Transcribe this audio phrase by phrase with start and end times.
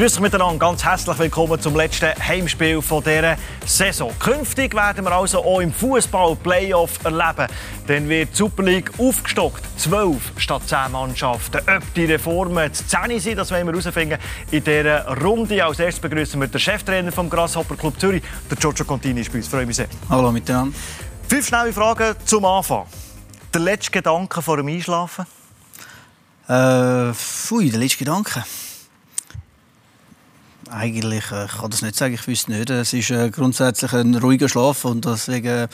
[0.00, 3.36] Grüß euch miteinander, ganz herzlich willkommen zum letzten Heimspiel von dieser
[3.66, 4.10] Saison.
[4.18, 7.46] Künftig werden wir also auch im Fußball Playoff erleben.
[7.86, 9.62] Dann wird die Super League aufgestockt.
[9.76, 11.60] Zwölf statt zehn Mannschaften.
[11.66, 14.18] Ob die Reformen zu zehn sind, das wollen wir herausfinden
[14.50, 15.62] in dieser Runde.
[15.62, 19.36] Als erstes begrüßen wir den Cheftrainer vom Grasshopper Club Zürich, der Giorgio Contini, ist bei
[19.36, 19.48] uns.
[19.48, 19.88] Freue mich sehr.
[20.08, 20.74] Hallo miteinander.
[21.28, 22.86] Fünf schnelle Fragen zum Anfang.
[23.52, 25.26] Der letzte Gedanke vor dem Einschlafen?
[26.48, 28.42] Äh, pfui, der letzte Gedanke.
[30.70, 32.70] Eigentlich äh, ich kann das nicht sagen, ich wüsste nicht.
[32.70, 35.68] Es ist äh, grundsätzlich ein ruhiger Schlaf und deswegen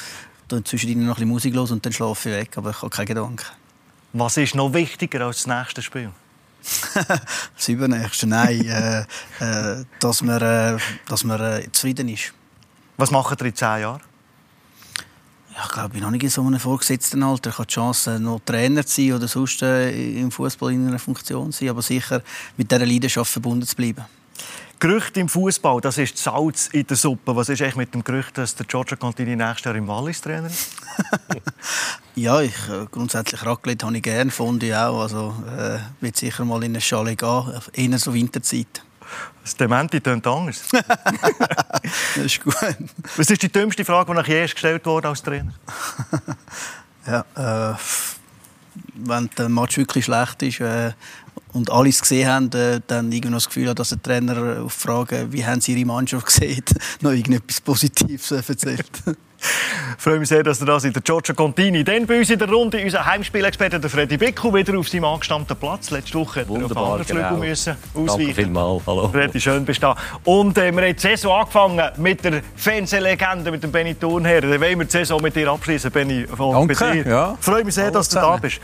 [0.48, 2.90] dann zwischendrin noch ein bisschen Musik los und dann schlafe ich weg, aber ich habe
[2.90, 3.44] keine Gedanken.
[4.12, 6.10] Was ist noch wichtiger als das nächste Spiel?
[7.54, 9.00] das übernächste, nein, äh,
[9.40, 12.32] äh, dass man, äh, dass man äh, zufrieden ist.
[12.96, 14.00] Was macht ihr in zehn Jahren?
[15.54, 17.50] Ja, ich glaube, ich bin noch nicht in so einem vorgesetzten Alter.
[17.50, 20.98] Ich habe die Chance, noch Trainer zu sein oder sonst äh, im Fußball in einer
[20.98, 22.22] Funktion zu sein, aber sicher
[22.56, 24.04] mit dieser Leidenschaft verbunden zu bleiben.
[24.78, 27.34] Gerücht im Fußball, das ist Salz in der Suppe.
[27.34, 30.48] Was ist eigentlich mit dem Gerücht, dass der Giorgio Contini nächstes Jahr im Wallis Trainer
[30.48, 30.72] ist?
[32.14, 35.00] ja, ich, äh, grundsätzlich Raclette habe ich gerne, Fondue auch.
[35.00, 38.82] Also äh, wird sicher mal in eine Schale gehen, eher so Winterzeit.
[39.42, 40.62] Das Dementi tönt anders.
[40.72, 42.54] das ist gut.
[43.16, 45.54] Was ist die dümmste Frage, die nach je gestellt wurde als Trainer?
[47.06, 47.76] ja, äh,
[48.94, 50.92] wenn der Match wirklich schlecht ist, äh,
[51.52, 54.80] und alles gesehen haben, äh, dann irgendwie das Gefühl hat, dass der Trainer auf die
[54.80, 56.64] Frage, wie haben sie ihre Mannschaft gesehen,
[57.00, 58.86] noch irgendetwas Positives äh, erzählt.
[59.06, 59.14] Ich
[60.02, 60.94] freue mich sehr, dass ihr da seid.
[60.94, 61.84] Der Giorgio Contini.
[61.84, 65.56] Dann bei uns in der Runde unser Heimspielexperte der Freddy Bickel wieder auf seinem angestammten
[65.56, 65.90] Platz.
[65.90, 67.36] Letzte Woche er auf genau.
[67.36, 68.18] müssen ausweichen.
[68.18, 68.82] Danke vielmals.
[68.86, 69.08] Hallo.
[69.08, 69.96] Freddy, schön bist du da.
[70.24, 74.40] Und äh, wir haben die Saison angefangen mit der Fernsehlegende, mit dem Benny Thurnherr.
[74.40, 76.26] Dann wollen wir die Saison mit dir abschließen, Benny.
[76.26, 77.08] Von Danke.
[77.08, 77.36] Ja.
[77.38, 78.60] Ich freue mich sehr, dass du da bist.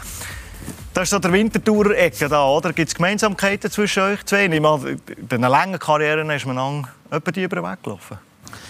[0.94, 2.72] Das ist so der Wintertourer-Ecke da, oder?
[2.74, 4.44] Gibt es Gemeinsamkeiten zwischen euch zwei?
[4.44, 8.18] Ich meine, in den langen Karrieren ist man lang etwa die über den Weg gelaufen.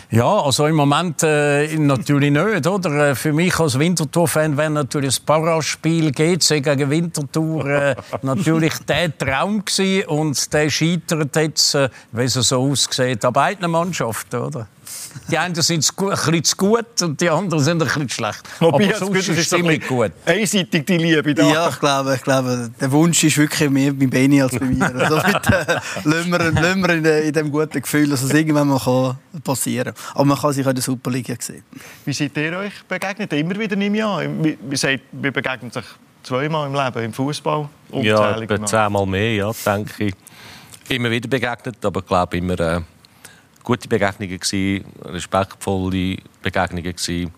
[0.09, 2.66] Ja, also im Moment äh, natürlich nicht.
[2.66, 3.11] Oder?
[3.11, 9.16] Äh, für mich als Winterthur-Fan wäre natürlich das Paraspiel GC gegen Winterthur äh, natürlich der
[9.19, 10.06] Traum gewesen.
[10.06, 14.37] Und der scheitert jetzt, äh, wie es so aussieht, an beiden Mannschaften.
[14.37, 14.69] Oder?
[15.30, 18.42] Die einen sind ein bisschen zu gut und die anderen sind ein bisschen schlecht.
[18.60, 20.12] Wobei, Aber sonst ist es ziemlich gut.
[20.25, 21.47] Einseitig die Liebe da.
[21.47, 24.84] Ja, ich glaube, ich glaube, der Wunsch ist wirklich mehr bei Benny als bei mir.
[24.84, 29.94] Also mit, äh, lassen wir, in, in dem guten Gefühl, dass es irgendwann mal passieren
[29.94, 30.04] kann.
[30.14, 31.62] Aber man kann sich auch in der Superliga sehen.
[32.04, 33.32] Wie seid ihr euch begegnet?
[33.32, 34.22] Immer wieder im Jahr?
[34.22, 35.84] Wie, sagt, wir begegnen sich
[36.22, 37.69] zweimal im Leben, im Fußball?
[37.92, 40.14] Ja, etwa zehnmal mehr, ja, denke ich.
[40.88, 42.60] Immer wieder begegnet, aber ich glaube immer...
[42.60, 42.81] Äh
[43.62, 46.93] gute Begegnungen, gewesen, respektvolle Begegnungen.
[46.93, 47.33] Gewesen.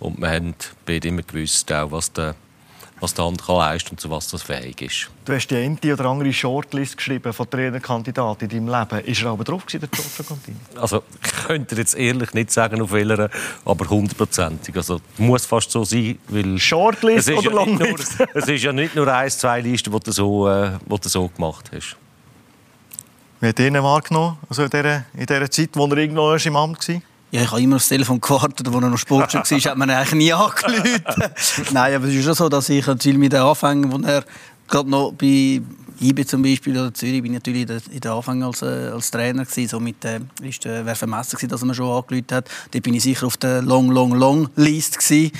[0.00, 0.54] Und wir haben
[0.86, 2.34] beide immer gewusst, auch, was der,
[3.00, 5.10] was der andere leisten und zu was das fähig ist.
[5.24, 9.04] Du hast die eine oder andere Shortlist geschrieben von Trainerkandidaten in deinem Leben.
[9.04, 10.56] Ist er aber drauf gewesen, der Giorgio Contini?
[10.76, 13.28] Also, ich könnte jetzt ehrlich nicht sagen, auf welcher,
[13.64, 14.74] aber hundertprozentig.
[14.76, 16.58] Also, muss fast so sein, weil...
[16.58, 18.16] Shortlist oder ja Longlist?
[18.34, 21.28] es ist ja nicht nur eins, zwei Listen, die du so, äh, die du so
[21.28, 21.96] gemacht hast.
[23.40, 26.56] Wie hat ihr ihn wahrgenommen, also in dieser, in dieser Zeit, wo er irgendwo im
[26.56, 27.02] Amt war?
[27.30, 30.14] Ja, ich habe immer aufs Telefon gewartet, als er noch Sportchef war, hat man eigentlich
[30.14, 31.02] nie angerufen.
[31.72, 34.24] Nein, aber es ist schon so, dass ich natürlich mit den Anfängen, wo er
[34.66, 35.60] gerade noch bei
[36.00, 39.44] IBE zum Beispiel oder Zürich, bin ich natürlich in den Anfängen als, äh, als Trainer
[39.44, 39.68] gewesen.
[39.68, 42.48] So mit äh, ist äh, wäre vermessen dass er schon angerufen hat.
[42.70, 45.32] Da bin ich sicher auf der Long, Long, Long List gewesen.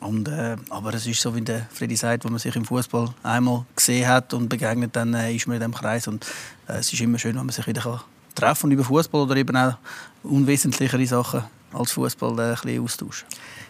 [0.00, 3.14] Und, äh, aber es ist so, wie der Freddy sagt, wenn man sich im Fußball
[3.22, 6.06] einmal gesehen hat und begegnet, dann äh, ist man in diesem Kreis.
[6.06, 6.26] Und
[6.68, 8.00] äh, es ist immer schön, wenn man sich wieder kann
[8.36, 9.76] treffen kann über Fußball oder eben auch
[10.22, 13.26] unwesentlichere Sachen als Fußball äh, austauschen.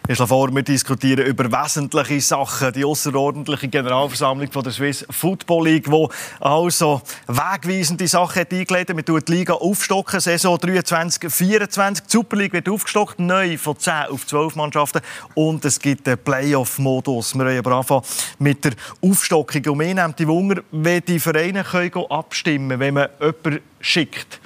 [0.09, 2.71] Ich schlage vor, wir diskutieren über wesentliche Sachen.
[2.71, 6.07] Die außerordentliche Generalversammlung von der Swiss Football League, die
[6.39, 8.95] also wegweisende Sachen hat eingeleitet.
[8.95, 12.05] Wir die Liga aufstocken, Saison 23, 24.
[12.05, 15.01] Die Super League wird aufgestockt, neu von 10 auf 12 Mannschaften.
[15.33, 17.35] Und es gibt den Playoff-Modus.
[17.35, 18.03] Wir wollen aber anfangen
[18.39, 18.71] mit der
[19.01, 19.65] Aufstockung.
[19.65, 24.39] Und mir nimmt die Wunder, wie die Vereine können abstimmen können, wenn man jemanden schickt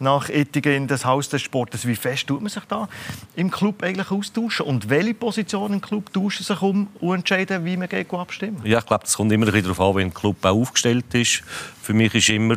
[0.00, 1.86] nach Ettingen in das Haus des Sportes.
[1.86, 2.88] Wie fest tut man sich da
[3.36, 4.66] im Club eigentlich austauschen?
[4.66, 8.60] Und welche Positionen im Club tauschen sich um und entscheiden, wie man geht abstimmen?
[8.64, 11.42] Ja, ich glaube, es kommt immer darauf an, wie ein Club aufgestellt ist.
[11.82, 12.56] Für mich ist immer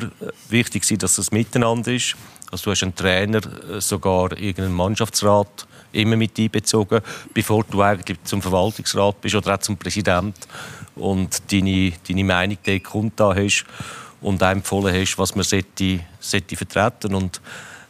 [0.49, 2.15] wichtig, dass es miteinander ist.
[2.51, 3.39] Also du hast einen Trainer,
[3.69, 7.01] äh, sogar irgendeinen Mannschaftsrat immer mit einbezogen,
[7.33, 10.35] bevor du eigentlich zum Verwaltungsrat bist oder auch zum Präsident
[10.95, 13.65] und deine, deine Meinung dort kundtan hast
[14.21, 17.41] und auch empfohlen hast, was man sollte, sollte vertreten und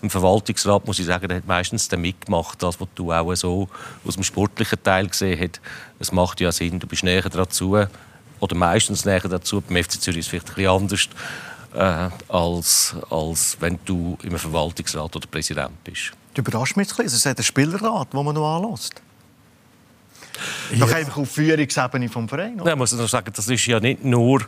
[0.01, 3.69] im Verwaltungsrat muss ich sagen, der hat meistens dann mitgemacht, das, was du auch so
[4.03, 5.61] aus dem sportlichen Teil gesehen hast.
[5.99, 7.77] Es macht ja Sinn, du bist näher dazu
[8.39, 9.61] oder meistens näher dazu.
[9.61, 11.09] Beim FC Zürich ist es vielleicht ein bisschen anders.
[11.73, 16.11] äh, als, als wenn du im Verwaltungsrat oder Präsident bist.
[16.33, 17.05] Du überrascht mich ein bisschen.
[17.05, 18.95] Es ist der Spielerrat, den man noch anlässt.
[20.71, 20.85] Ja.
[20.85, 22.59] Doch einfach auf Führungsebene vom Verein.
[22.59, 22.71] Oder?
[22.71, 24.41] Ja, muss ich noch sagen, das ist ja nicht nur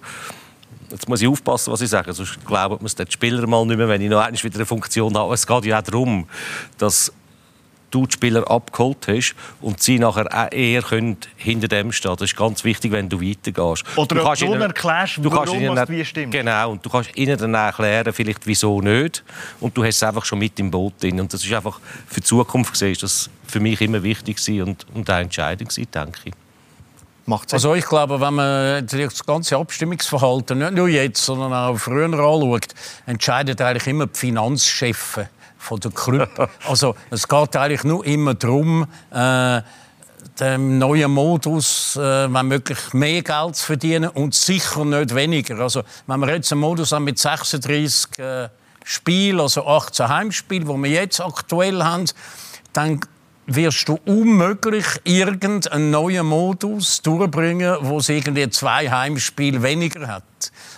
[0.89, 3.87] jetzt muss ich aufpassen, was ich sage, sonst glauben es den Spieler mal nicht mehr,
[3.87, 5.33] wenn ich noch wieder eine Funktion habe.
[5.33, 6.27] Es geht ja auch darum,
[6.77, 7.11] dass
[7.93, 12.15] du die Spieler abgeholt hast und sie nachher auch eher können hinter dem stehen.
[12.17, 13.83] Das ist ganz wichtig, wenn du weitergehst.
[13.95, 16.31] Oder du kannst ihnen, erklärst, du warum ihnen, was wie stimmt.
[16.31, 19.23] Genau, und du kannst ihnen dann erklären, vielleicht wieso nicht.
[19.59, 21.19] Und du hast es einfach schon mit im Boot drin.
[21.19, 25.09] Und das ist einfach für die Zukunft gesehen, das für mich immer wichtig und, und
[25.09, 26.33] eine Entscheidung gewesen, denke ich.
[27.53, 32.67] Also ich glaube, wenn man das ganze Abstimmungsverhalten nicht nur jetzt, sondern auch früher anschaut,
[33.05, 35.19] entscheidet eigentlich immer die Finanzchefs
[35.57, 36.49] von der Club.
[36.67, 39.61] also es geht eigentlich nur immer darum, äh,
[40.39, 45.59] dem neuen Modus, äh, wenn möglich mehr Geld zu verdienen und sicher nicht weniger.
[45.59, 48.49] Also wenn wir jetzt einen Modus haben mit 36 äh,
[48.83, 52.05] Spielen, also 18 Heimspielen, wo wir jetzt aktuell haben,
[52.73, 52.99] dann
[53.45, 60.23] wirst du unmöglich irgendeinen neuen Modus durchbringen, wo es irgendwie zwei Heimspiele weniger hat.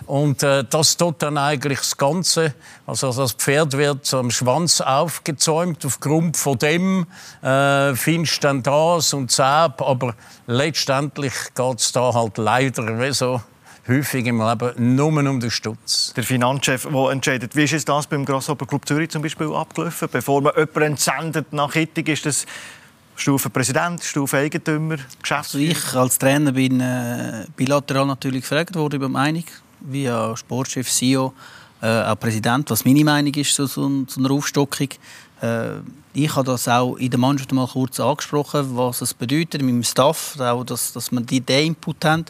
[0.05, 2.53] Und äh, das tut dann eigentlich das Ganze,
[2.85, 7.07] also das Pferd wird am Schwanz aufgezäumt, aufgrund von dem
[7.41, 10.15] äh, findest du dann das und das, aber
[10.47, 13.41] letztendlich geht es da halt leider wie so
[13.87, 16.13] häufig im Leben nur um den Stutz.
[16.15, 20.09] Der Finanzchef, der entscheidet, wie ist es das beim Grasshopper Club Zürich zum Beispiel abgelaufen?
[20.11, 22.45] Bevor man jemanden entsendet nach Hittig, ist das
[23.15, 25.69] Stufe Präsident, Stufe Eigentümer, Geschäftsführer?
[25.69, 29.45] Also ich als Trainer bin äh, bilateral natürlich gefragt worden über Meinung,
[29.79, 31.33] via Sportchef, CEO,
[31.81, 34.89] äh, auch Präsident, was meine Meinung ist zu so, so einer Aufstockung.
[35.41, 35.75] Äh,
[36.13, 39.83] ich habe das auch in der Mannschaft mal kurz angesprochen, was es bedeutet, mit dem
[39.83, 42.25] Staff, auch, dass, dass man die, den Input haben.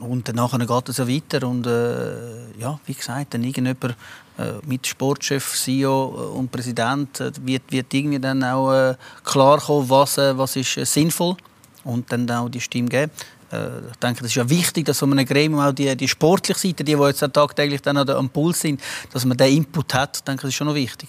[0.00, 3.96] Und dann geht es ja weiter und äh, ja, wie gesagt, dann irgendjemand
[4.36, 8.94] äh, mit Sportchef, CEO und Präsident äh, wird, wird irgendwie dann auch äh,
[9.24, 11.36] klar was, äh, was ist äh, sinnvoll
[11.84, 13.10] und dann auch die Stimme geben.
[13.50, 16.60] Äh, ich denke, das ist ja wichtig, dass so einem Gremium auch die, die sportliche
[16.60, 18.82] Seite, die, die jetzt tagtäglich dann am Puls sind,
[19.14, 20.18] dass man den Input hat.
[20.18, 21.08] Ich denke, das ist schon noch wichtig.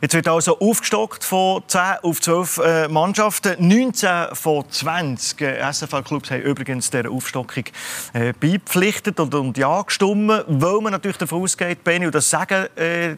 [0.00, 3.56] Jetzt wird also aufgestockt von 10 auf 12 äh, Mannschaften.
[3.58, 7.64] 19 von 20 äh, SFL-Clubs haben übrigens dieser Aufstockung
[8.12, 12.66] äh, beipflichtet und, und ja gestimmt, weil man natürlich davon ausgeht, Benny, und das sagen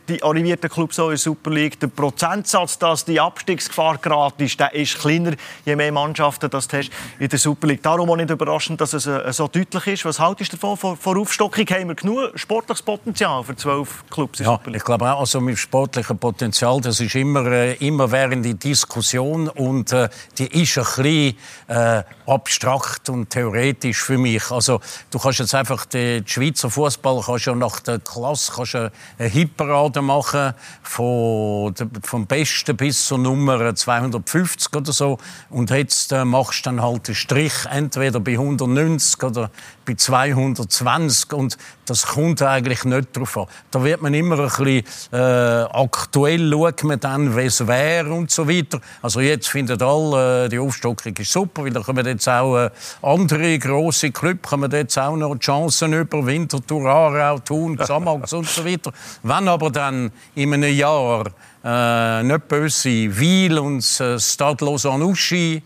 [0.08, 4.58] die arrivierten Clubs so in der Super League, der Prozentsatz, dass die Abstiegsgefahr gerade ist,
[4.58, 5.32] der ist kleiner,
[5.64, 7.82] je mehr Mannschaften das hast in der Super League.
[7.82, 10.04] Darum auch nicht überraschend, dass es so deutlich ist.
[10.04, 10.76] Was haltest du davon?
[10.76, 14.70] Vor, vor Aufstockung haben wir genug sportliches Potenzial für 12 Clubs in der ja, Super
[14.70, 14.80] League?
[14.80, 18.54] Ich glaube auch, also mit sportlichem Potenzial Potenzial, das ist immer, äh, immer während die
[18.54, 20.08] Diskussion und äh,
[20.38, 21.36] die ist ein bisschen
[21.66, 24.48] äh, abstrakt und theoretisch für mich.
[24.52, 24.80] Also
[25.10, 30.00] du kannst jetzt einfach den Schweizer Fußball kannst ja nach der Klasse kannst eine Hitparade
[30.00, 30.54] machen
[30.84, 31.74] von
[32.04, 35.18] vom Besten bis zur Nummer 250 oder so
[35.50, 39.50] und jetzt äh, machst du dann halt einen Strich entweder bei 190 oder
[39.88, 41.56] bei 220 und
[41.86, 43.46] das kommt eigentlich nicht darauf an.
[43.70, 48.46] Da wird man immer ein bisschen äh, aktuell schaut man dann, es wäre und so
[48.46, 48.80] weiter.
[49.00, 52.70] Also jetzt finden alle, äh, die Aufstockung ist super, weil da kommen jetzt auch äh,
[53.00, 58.64] andere große Clubs, kommen jetzt auch noch Chancen über Winterthur, Aarau, Thun, Xamax und so
[58.64, 58.92] weiter.
[59.22, 61.24] Wenn aber dann in einem Jahr
[61.64, 65.04] äh, nicht böse Weil und äh, Stade Lausanne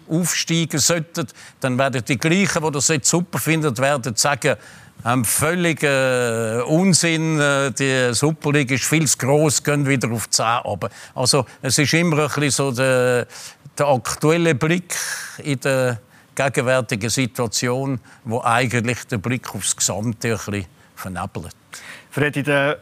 [0.09, 1.27] aufsteigen sollten,
[1.61, 4.57] dann werden die gleichen, die das jetzt super finden, werden sagen,
[5.05, 7.41] ähm, völliger Unsinn.
[7.41, 10.91] Äh, die Super League ist viel zu gross, gehen wieder auf 10 runter.
[11.15, 13.27] Also es ist immer ein bisschen so der,
[13.77, 14.95] der aktuelle Blick
[15.39, 15.99] in der
[16.35, 21.55] gegenwärtigen Situation, wo eigentlich der Blick aufs Gesamte ein bisschen vernebelt.
[22.11, 22.79] Freddy, der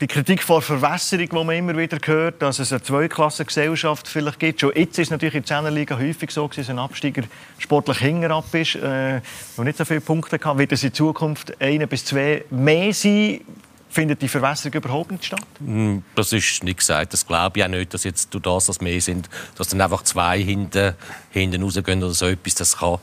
[0.00, 4.60] die Kritik vor Verwässerung, die man immer wieder hört, dass es eine Zweiklassengesellschaft vielleicht gibt.
[4.60, 7.22] Schon jetzt ist es natürlich in der Liga häufig so, dass ein Absteiger
[7.58, 9.20] sportlich hinterab ist äh,
[9.58, 10.58] nicht so viele Punkte hat.
[10.58, 13.40] Wird es in Zukunft eine bis zwei mehr sein?
[13.90, 15.46] Findet die Verwässerung überhaupt nicht statt?
[15.58, 17.12] Hm, das ist nicht gesagt.
[17.12, 20.02] Das glaube ich auch nicht, dass jetzt durch das, dass mehr sind, dass dann einfach
[20.02, 20.94] zwei hinten,
[21.30, 22.54] hinten rausgehen oder so etwas.
[22.54, 22.98] Das kann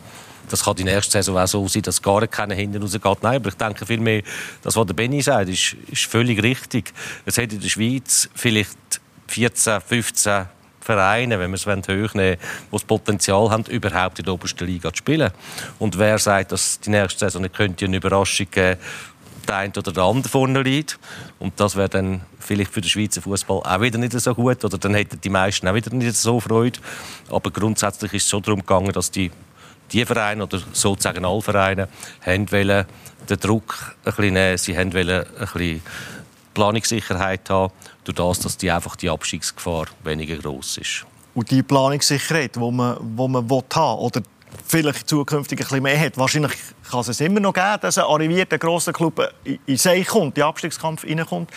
[0.49, 3.23] das kann in der ersten Saison auch so sein, dass gar keiner hinten rausgeht.
[3.23, 4.23] Nein, aber ich denke vielmehr,
[4.61, 6.93] das, was der Benny sagt, ist, ist völlig richtig.
[7.25, 8.77] Es hat in der Schweiz vielleicht
[9.27, 10.45] 14, 15
[10.81, 14.91] Vereine, wenn wir es hochnehmen wollen, die das Potenzial haben, überhaupt in der obersten Liga
[14.93, 15.31] zu spielen.
[15.79, 18.79] Und wer sagt, dass die nächste Saison nicht könnte eine Überraschung geben
[19.45, 20.99] der eine oder der andere vorne liegt.
[21.39, 24.63] Und das wäre dann vielleicht für den Schweizer Fußball auch wieder nicht so gut.
[24.63, 26.79] Oder dann hätten die meisten auch wieder nicht so Freude.
[27.29, 29.31] Aber grundsätzlich ist es so darum gegangen, dass die
[29.91, 31.87] die Vereine oder sozusagen alle Vereine
[32.25, 32.85] haben wollen
[33.29, 34.57] den Druck ein bisschen nehmen.
[34.57, 35.81] Sie haben wollen ein bisschen
[36.53, 37.73] Planungssicherheit haben,
[38.03, 41.05] durch das, dass die einfach die Abstiegsgefahr weniger groß ist.
[41.33, 44.21] Und die Planungssicherheit, die man, die man will haben oder
[44.67, 46.17] vielleicht zukünftig ein bisschen mehr hat.
[46.17, 46.53] Wahrscheinlich
[46.89, 50.43] kann es immer noch geben, dass ein arrivierter grosser Club in sich kommt, in den
[50.43, 51.49] Abstiegskampf reinkommt.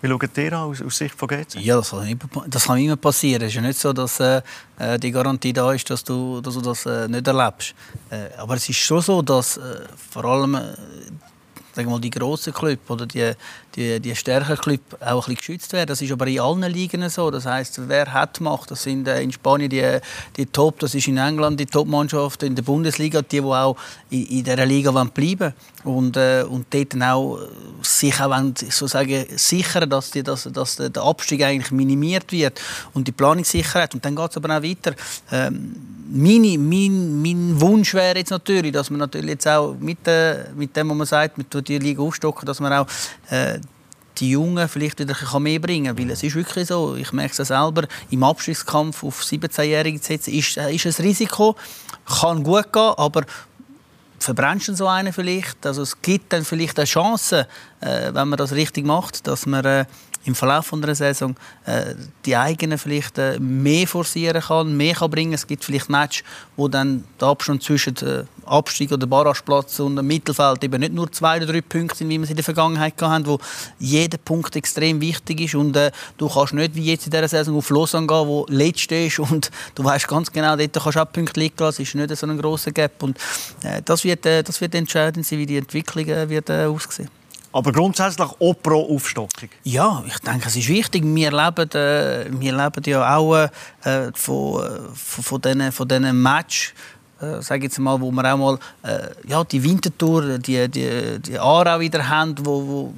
[0.00, 1.56] Wie schaut ihr aus, aus Sicht von GC?
[1.60, 3.42] Ja, das kann, immer, das kann immer passieren.
[3.42, 4.42] Es ist ja nicht so, dass äh,
[4.78, 7.74] äh, die Garantie da ist, dass du, dass du das äh, nicht erlebst.
[8.10, 9.80] Äh, aber es ist schon so, dass äh,
[10.10, 13.32] vor allem äh, mal, die grossen Clubs oder die,
[13.76, 15.88] die, die stärkeren Clubs auch ein bisschen geschützt werden.
[15.88, 17.30] Das ist aber in allen Ligen so.
[17.30, 18.70] Das heißt, wer hat Macht?
[18.70, 19.98] Das sind äh, in Spanien die,
[20.36, 23.76] die Top, das ist in England die Top-Mannschaft, in der Bundesliga die, die auch
[24.10, 25.54] in, in dieser Liga bleiben wollen.
[25.84, 27.38] Und, äh, und dort auch
[27.82, 32.60] sich auch wollen, sozusagen sichern, dass, die, dass, dass der Abstieg eigentlich minimiert wird
[32.94, 33.94] und die Planungssicherheit.
[33.94, 34.94] Und dann geht es aber auch weiter.
[35.30, 35.74] Ähm,
[36.10, 40.76] meine, mein, mein Wunsch wäre jetzt natürlich, dass man natürlich jetzt auch mit, äh, mit
[40.76, 42.86] dem, was man sagt, mit der Liga aufstocken, dass man auch
[43.30, 43.58] äh,
[44.18, 45.98] die Jungen vielleicht wieder mehr bringen kann.
[45.98, 50.34] Weil es ist wirklich so, ich merke es selber, im Abstiegskampf auf 17-Jährige zu setzen,
[50.34, 51.56] ist, äh, ist ein Risiko.
[52.06, 53.22] Kann gut gehen, aber
[54.18, 55.64] verbrennst du so einen vielleicht?
[55.66, 57.46] Also es gibt dann vielleicht eine Chance,
[57.80, 59.84] äh, wenn man das richtig macht, dass man äh,
[60.24, 65.32] im Verlauf einer Saison äh, die eigenen vielleicht äh, mehr forcieren kann, mehr kann bringen.
[65.32, 66.24] Es gibt vielleicht Matches,
[66.56, 71.10] wo dann der Abstand zwischen äh, Abstieg oder Barrageplatz und dem Mittelfeld eben nicht nur
[71.12, 73.38] zwei oder drei Punkte sind, wie wir es in der Vergangenheit hatten, wo
[73.78, 75.54] jeder Punkt extrem wichtig ist.
[75.54, 78.94] Und äh, du kannst nicht wie jetzt in dieser Saison auf Lausanne gehen, wo letzte
[78.96, 81.94] ist und du weißt ganz genau, dort kannst du auch Punkte liegen lassen, es ist
[81.94, 83.02] nicht so ein grosser Gap.
[83.02, 83.18] Und
[83.62, 87.08] äh, das, wird, äh, das wird entscheidend sein, wie die Entwicklung äh, wird, aussehen
[87.54, 89.48] aber grundsätzlich auch pro Aufstockung.
[89.62, 91.04] Ja, ich denke, es ist wichtig.
[91.04, 93.48] Wir leben, äh, wir leben ja auch äh,
[94.12, 94.60] von,
[94.92, 96.74] von, von diesen, von diesen Match
[97.22, 101.78] äh, jetzt mal, wo wir auch mal äh, ja, die Wintertour, die, die, die Aarau
[101.78, 102.94] wieder haben, wo, wo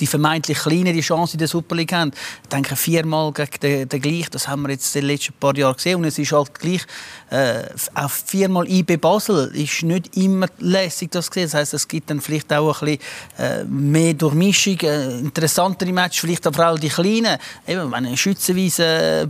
[0.00, 2.12] die vermeintlich kleinere Chance in der Super League haben.
[2.42, 5.56] Ich denke, viermal gegen den, den gleich, das haben wir jetzt in den letzten paar
[5.56, 5.96] Jahren gesehen.
[5.96, 6.82] Und es ist halt gleich,
[7.30, 7.64] äh,
[7.94, 11.44] auch viermal IB Basel ist nicht immer lässig, das gesehen.
[11.44, 13.00] Das heisst, es gibt dann vielleicht auch ein bisschen
[13.38, 17.38] äh, mehr Durchmischung, äh, interessantere Matches, vielleicht aber auch die kleinen.
[17.66, 19.26] Eben, wenn Schützenweise äh,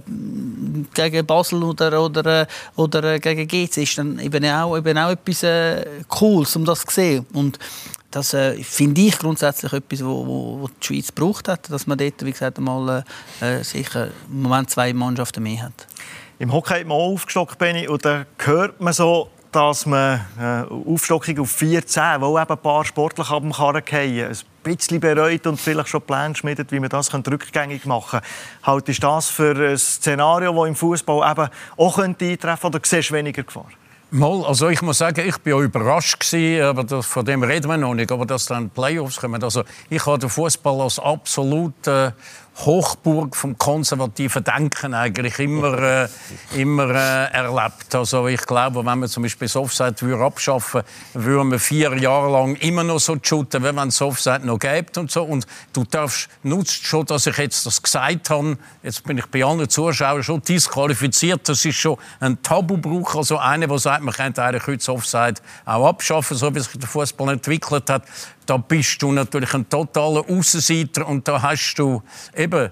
[0.95, 2.47] gegen Basel oder, oder, äh,
[2.77, 6.85] oder äh, gegen GC ist, dann eben auch, eben auch etwas äh, Cooles, um das
[6.85, 7.27] zu sehen.
[7.33, 7.59] Und
[8.11, 11.99] das äh, finde ich grundsätzlich etwas, wo, wo, wo, die Schweiz braucht hat, dass man
[11.99, 13.05] dort, wie gesagt, mal
[13.41, 15.87] äh, sicher im Moment zwei Mannschaften mehr hat.
[16.39, 21.51] Im Hockey auch aufgestockt, Benni, und da hört man so, dass man äh, Aufstockung auf
[21.51, 26.03] 14, wo eben ein paar Sportler am Karren fallen, ein bisschen bereut und vielleicht schon
[26.03, 28.29] Pläne schmiedet, wie man das rückgängig machen kann.
[28.63, 33.11] Halt ist das für ein Szenario, das im Fußball eben auch eintreffen könnte, oder siehst
[33.11, 33.69] du weniger Gefahr?
[34.11, 37.69] Mal, also ich muss sagen, ich bin auch überrascht gewesen, aber das, von dem reden
[37.69, 39.43] wir noch nicht, aber dass dann Playoffs kommen.
[39.45, 42.13] Also ich habe den Fußball als absolut äh,
[42.65, 46.09] Hochburg vom konservativen Denken eigentlich immer, äh,
[46.57, 47.95] immer äh, erlebt.
[47.95, 52.31] Also ich glaube, wenn man zum Beispiel Offside würde abschaffen würde, würden wir vier Jahre
[52.31, 55.23] lang immer noch so shooten, wenn man Offside noch gibt und so.
[55.23, 59.45] Und du darfst, nutzt schon, dass ich jetzt das gesagt habe, jetzt bin ich bei
[59.45, 63.15] allen Zuschauern schon disqualifiziert, das ist schon ein Tabubruch.
[63.15, 66.79] Also einer, der sagt, man könnte eigentlich heute das Offside auch abschaffen, so wie sich
[66.79, 68.03] der Fußball entwickelt hat
[68.49, 72.03] da bist du natürlich ein totaler Außenseiter und da hast du
[72.35, 72.71] eben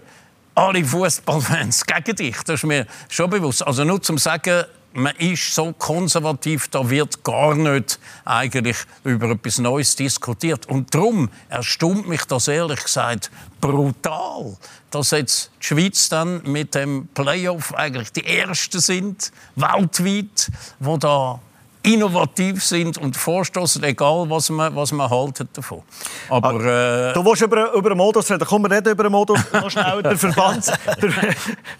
[0.54, 2.36] alle Fußballfans gegen dich.
[2.44, 3.66] Das ist mir schon bewusst.
[3.66, 4.64] Also nur zum sagen,
[4.94, 10.66] man ist so konservativ, da wird gar nicht eigentlich über etwas Neues diskutiert.
[10.66, 13.30] Und darum erstaunt mich das ehrlich gesagt
[13.60, 14.56] brutal,
[14.90, 21.40] dass jetzt die Schweiz dann mit dem Playoff eigentlich die Ersten sind, weltweit, wo da
[21.86, 25.82] innovativ sind und vorstoßen, egal was man, was man haltet davon.
[26.28, 28.44] Aber, ah, äh, du willst über, über den Modus reden.
[28.44, 30.02] Kommen wir reden über den Modus noch schnell.
[30.02, 31.10] Der, Verbands, der,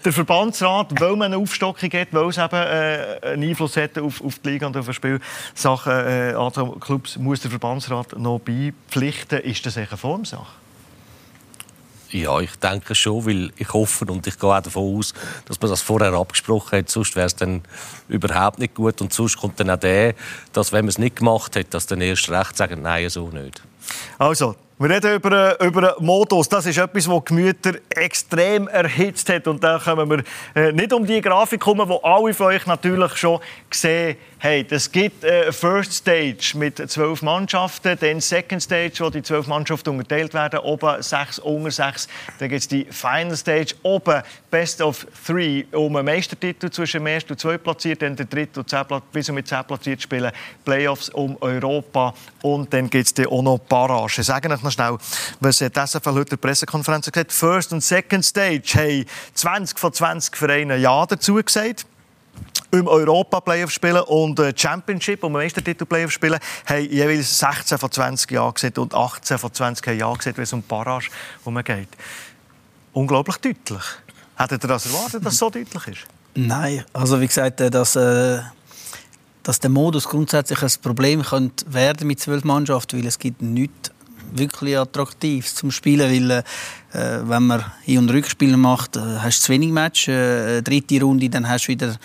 [0.04, 4.22] der, Verbandsrat, weil man eine Aufstockung hat, weil es eben äh, einen Einfluss hat auf,
[4.24, 9.40] auf die Liga und auf die Spielsachen, äh, also Clubs, muss der Verbandsrat noch beipflichten.
[9.40, 10.65] Ist das eine Formsache?
[12.10, 15.12] Ja, ich denke schon, weil ich hoffe und ich gehe auch davon aus,
[15.46, 16.88] dass man das vorher abgesprochen hat.
[16.88, 17.62] Sonst wäre es dann
[18.08, 19.00] überhaupt nicht gut.
[19.00, 20.14] Und sonst kommt dann auch der,
[20.52, 23.60] dass wenn man es nicht gemacht hat, dass dann erst recht sagen, nein, so nicht.
[24.18, 26.50] Also, Wir reden über, über Modus.
[26.50, 29.48] Das ist etwas, das Gemüter extrem erhitzt hat.
[29.48, 30.22] Und da kommen wir
[30.54, 34.18] äh, nicht um die Grafik kommen, die alle von euch natürlich schon gesehen haben.
[34.38, 39.90] Es gibt äh, First Stage mit zwölf Mannschaften, dann Second Stage, wo die zwölf Mannschaften
[39.90, 42.06] unterteilt werden, oben sechs, unter sechs.
[42.38, 47.06] Dann gibt es die Final Stage, oben Best of Three, um einen Meistertitel zwischen dem
[47.06, 50.30] ersten und zweiten platziert, dann der dritte und zehn, bis mit zehn platziert spielen,
[50.64, 52.12] Playoffs um Europa
[52.42, 54.22] und dann gibt es auch noch Barrage.
[54.22, 54.98] Sagen noch schnell,
[55.40, 57.32] was hat SFL heute in der Pressekonferenz gesagt?
[57.32, 61.86] First und Second Stage haben 20 von 20 Vereinen Ja dazu gesagt
[62.70, 67.78] im Europa Playoff spielen und äh, Championship, um den Meistertitel Playoff spielen, haben jeweils 16
[67.78, 71.08] von 20 Ja gesagt und 18 von 20 haben gesagt, wenn es um Barrage
[71.64, 71.88] geht.
[72.92, 73.84] Unglaublich deutlich.
[74.36, 76.06] Hättet ihr das erwartet, dass es so deutlich ist?
[76.34, 78.40] Nein, also wie gesagt, äh, dass, äh,
[79.42, 83.90] dass der Modus grundsätzlich ein Problem könnte werden mit zwölf Mannschaften, weil es gibt nichts
[84.32, 86.44] wirklich attraktiv zum Spielen, weil
[86.92, 90.08] äh, wenn man Hin- und Rückspiele macht, äh, hast du zu wenig Match.
[90.08, 91.96] Äh, dritte Runde, dann hast du wieder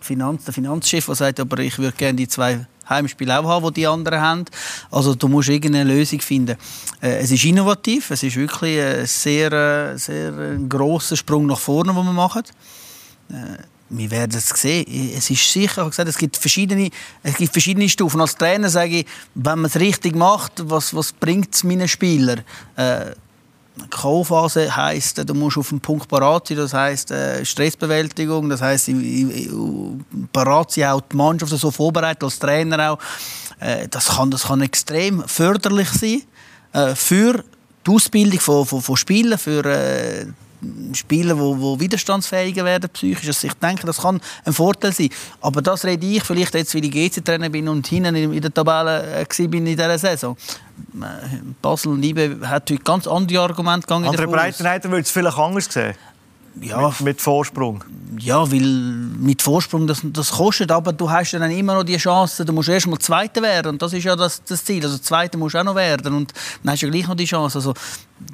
[0.00, 3.80] Finanz, der Finanzchef, der sagt, aber ich würde gerne die zwei Heimspiele auch haben, die
[3.80, 4.44] die anderen haben.
[4.90, 6.56] Also du musst irgendeine Lösung finden.
[7.00, 10.32] Äh, es ist innovativ, es ist wirklich ein sehr, äh, sehr
[10.68, 12.42] grosser Sprung nach vorne, den wir machen.
[13.30, 14.86] Äh, wir werden es sehen.
[15.16, 16.90] Es ist sicher, ich gesagt, es gibt verschiedene,
[17.22, 18.20] es gibt verschiedene Stufen.
[18.20, 22.42] Als Trainer sage ich, wenn man es richtig macht, was, was bringt es meinen Spielern?
[22.76, 23.12] Äh,
[23.88, 28.90] K.O.-Phase heisst, du musst auf den Punkt parat sein, das heisst äh, Stressbewältigung, das heisst
[30.32, 32.98] parat sein, auch die Mannschaft so vorbereitet, als Trainer auch.
[33.60, 36.22] Äh, das, kann, das kann extrem förderlich sein
[36.72, 37.44] äh, für
[37.86, 39.64] die Ausbildung von, von, von Spielern, für
[40.94, 43.28] Spieler, die, die widerstandsfähiger werden psychisch.
[43.28, 45.08] Also ich denke, das kann ein Vorteil sein.
[45.40, 49.24] Aber das rede ich vielleicht jetzt, weil ich GC-Trainer bin und hinten in der Tabelle
[49.26, 50.36] äh, bin in dieser Saison.
[50.94, 51.04] Äh,
[51.60, 54.06] Basel und Liebe hat heute ganz andere Argumente gegangen.
[54.06, 55.94] Andere Breitenreiter würde es vielleicht anders sehen
[56.60, 57.84] ja, mit, mit, Vorsprung?
[58.18, 62.44] Ja, weil mit Vorsprung das, das kostet, aber du hast dann immer noch die Chance,
[62.44, 65.38] du musst erst mal Zweiter werden und das ist ja das, das Ziel, also Zweiter
[65.38, 67.58] musst du auch noch werden und dann hast du ja gleich noch die Chance.
[67.58, 67.74] Also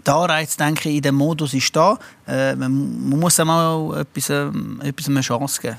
[0.05, 1.99] der Anreiz, denke ich, in dem Modus ist da.
[2.27, 4.51] Äh, man, man muss einem auch etwas, äh,
[4.83, 5.77] etwas eine Chance geben.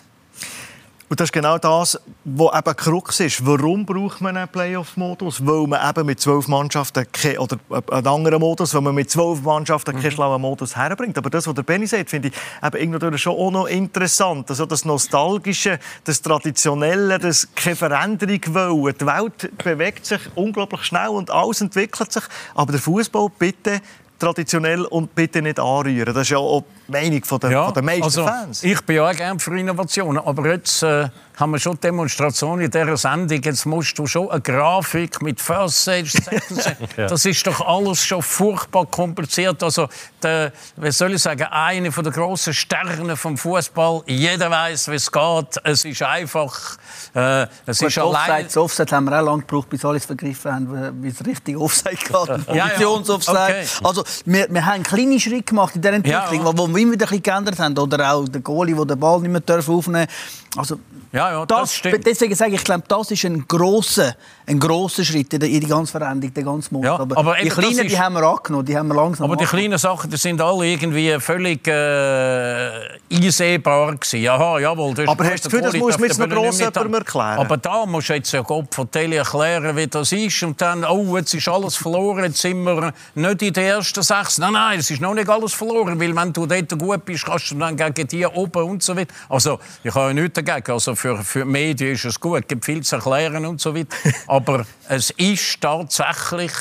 [1.10, 3.46] Und das ist genau das, was eben Krux ist.
[3.46, 5.46] Warum braucht man einen Playoff-Modus?
[5.46, 7.06] Weil man eben mit zwölf Mannschaften
[7.38, 7.58] oder
[7.92, 10.02] einen anderen Modus, weil man mit zwölf Mannschaften mhm.
[10.02, 11.18] keinen schlauen Modus herbringt.
[11.18, 14.50] Aber das, was der Benny sagt, finde ich eben irgendwie schon auch noch interessant.
[14.50, 18.96] Also das Nostalgische, das Traditionelle, das keine Veränderung wollen.
[19.00, 22.24] Die Welt bewegt sich unglaublich schnell und alles entwickelt sich.
[22.54, 23.80] Aber der Fußball bitte
[24.20, 26.14] traditionell und bitte nicht anrühren.
[26.14, 28.64] Das ist ja auch Meinung der, ja, der meisten also, Fans.
[28.64, 32.72] Ich bin ja auch gerne für Innovationen, aber jetzt äh, haben wir schon Demonstrationen in
[32.72, 33.42] dieser Sendung.
[33.42, 36.12] Jetzt musst du schon eine Grafik mit First Stage,
[36.98, 37.08] ja.
[37.08, 39.62] Das ist doch alles schon furchtbar kompliziert.
[39.62, 39.88] Also,
[40.24, 44.04] der, wie soll ich sagen, eine der grossen Sterne vom Fußball.
[44.08, 45.62] Jeder weiß, wie es geht.
[45.64, 46.78] Es ist einfach.
[47.14, 48.46] Äh, es Gut, ist allein...
[48.46, 51.58] Offside, Offside haben wir auch lange gebraucht, bis alle es begriffen haben, wie es richtig
[51.58, 52.56] Offside geht.
[52.56, 52.88] Ja, ja.
[52.88, 53.66] okay.
[53.84, 56.58] Also, wir, wir haben kleine Schritte gemacht in dieser Entwicklung, ja.
[56.58, 57.78] wo wir immer ein bisschen geändert haben.
[57.78, 60.08] Oder auch der Goalie, der den Ball nicht mehr aufnehmen darf.
[60.56, 60.80] Also,
[61.12, 62.06] ja, ja, das, das stimmt.
[62.06, 65.92] Deswegen sage ich, ich glaube, das ist ein grosser, ein grosser Schritt in die ganze
[65.92, 66.86] Veränderung, der ganze Mund.
[66.86, 67.92] Ja, aber, aber die kleinen, ist...
[67.92, 70.68] die haben wir angenommen, die haben wir langsam Aber die kleinen Sachen, die sind alle
[70.68, 72.72] irgendwie völlig äh,
[73.12, 74.28] einsehbar gewesen.
[74.28, 74.94] Aha, jawohl.
[74.94, 77.40] Das aber hast du das Gefühl, das musst du mit einem grossen jemandem erklären?
[77.40, 80.44] Aber da musst du jetzt ja Gott von Tele erklären, wie das ist.
[80.44, 84.38] Und dann, oh, jetzt ist alles verloren, jetzt sind wir nicht in den ersten sechs.
[84.38, 87.52] Nein, nein, es ist noch nicht alles verloren, weil wenn du dort gut bist, kannst
[87.52, 89.14] du dann gegen die oben und so weiter.
[89.30, 90.72] Also, ich habe ja nichts dagegen.
[90.72, 93.96] Also für, für Medien ist es gut, es gibt viel zu erklären und so weiter.
[94.28, 96.52] Aber es ist tatsächlich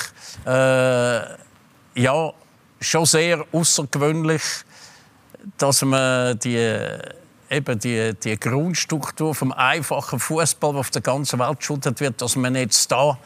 [0.45, 1.21] äh,
[2.01, 2.33] ja,
[2.81, 4.43] schon sehr außergewöhnlich,
[5.59, 6.79] dass man die,
[7.51, 12.37] eben die, die Grundstruktur vom einfachen Fußball, der auf der ganzen Welt geschuldet wird, dass
[12.37, 13.19] man jetzt da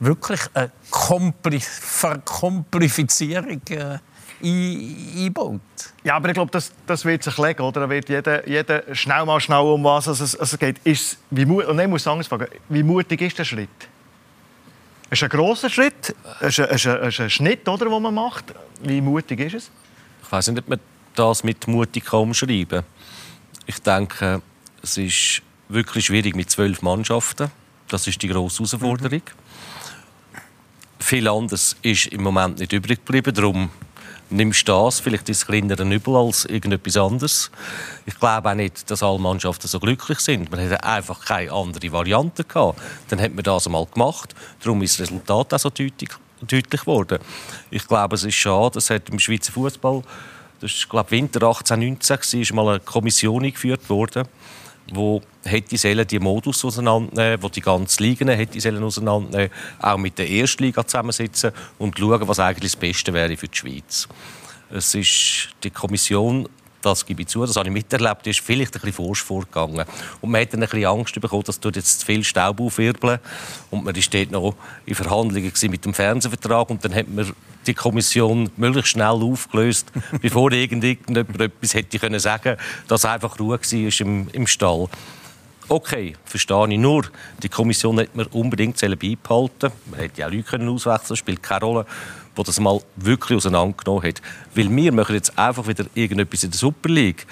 [0.00, 3.98] wirklich eine Kompli Verkomplifizierung äh,
[4.42, 5.60] einbaut.
[6.04, 7.80] Ja, aber ich glaube, das, das wird sich legen, oder?
[7.80, 10.78] Da wird jeder, jeder schnell mal schnell um was es, es geht.
[10.84, 13.68] Ist, wie, und ich muss anders fragen, wie mutig ist der Schritt?
[15.10, 18.44] Es ist ein grosser Schritt, es ist ein, ist ein Schnitt, oder, den man macht.
[18.82, 19.70] Wie mutig ist es?
[20.22, 20.80] Ich weiß nicht, ob man
[21.14, 22.84] das mit mutig umschreiben kann.
[23.66, 24.42] Ich denke,
[24.82, 27.50] es ist wirklich schwierig mit zwölf Mannschaften.
[27.88, 29.22] Das ist die grosse Herausforderung.
[29.22, 30.40] Mhm.
[31.00, 33.34] Viel anderes ist im Moment nicht übrig geblieben.
[33.34, 33.70] Darum
[34.30, 37.50] nimmst das, vielleicht ist es kleinere Übel als irgendetwas anderes.
[38.06, 40.50] Ich glaube auch nicht, dass alle Mannschaften so glücklich sind.
[40.50, 42.80] Man hätte einfach keine andere Variante gehabt.
[43.08, 44.34] Dann hat man das einmal gemacht.
[44.62, 46.10] Darum ist das Resultat auch so deutlich,
[46.42, 47.18] deutlich geworden.
[47.70, 50.02] Ich glaube, es ist schade, es hat im Schweizer Fußball,
[50.60, 54.26] das ist glaube Winter 18, 19 ist mal eine Kommission eingeführt worden,
[54.92, 60.18] wo hätte sollen die Modus auseinandernehmen, wo die ganze Liga hätte sollen auseinandernehmen, auch mit
[60.18, 64.08] der Erstliga zusammensitzen und schauen, was eigentlich das Beste wäre für die Schweiz.
[64.70, 66.48] Es ist die Kommission
[66.82, 69.84] das gebe ich zu, das habe ich miterlebt, ist vielleicht ein bisschen forsch vorgegangen.
[70.20, 73.18] Und man hat dann ein bisschen Angst bekommen, dass dort jetzt zu viel Staub aufwirbeln.
[73.70, 74.54] Und man war dort noch
[74.86, 77.32] in Verhandlungen mit dem Fernsehvertrag und dann hat man
[77.66, 84.06] die Kommission möglichst schnell aufgelöst, bevor irgendjemand etwas hätte können sagen dass einfach Ruhe war
[84.06, 84.88] im, im Stall.
[85.70, 86.78] Okay, verstehe ich.
[86.78, 87.04] Nur,
[87.42, 91.86] die Kommission hätte man unbedingt beibehalten Man hätte ja auch Leute auswechseln spielt keine Rolle
[92.38, 94.22] der das mal wirklich auseinandergenommen hat.
[94.54, 97.26] Weil wir machen jetzt einfach wieder irgendetwas in der Super League.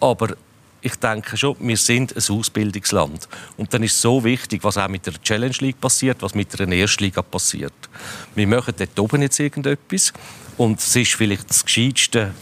[0.00, 0.36] Aber
[0.82, 3.26] ich denke schon, wir sind ein Ausbildungsland.
[3.56, 6.58] Und dann ist es so wichtig, was auch mit der Challenge League passiert, was mit
[6.58, 7.72] der Erstliga passiert.
[8.34, 10.12] Wir machen dort oben jetzt irgendetwas.
[10.58, 12.34] Und es ist vielleicht das Gescheitste,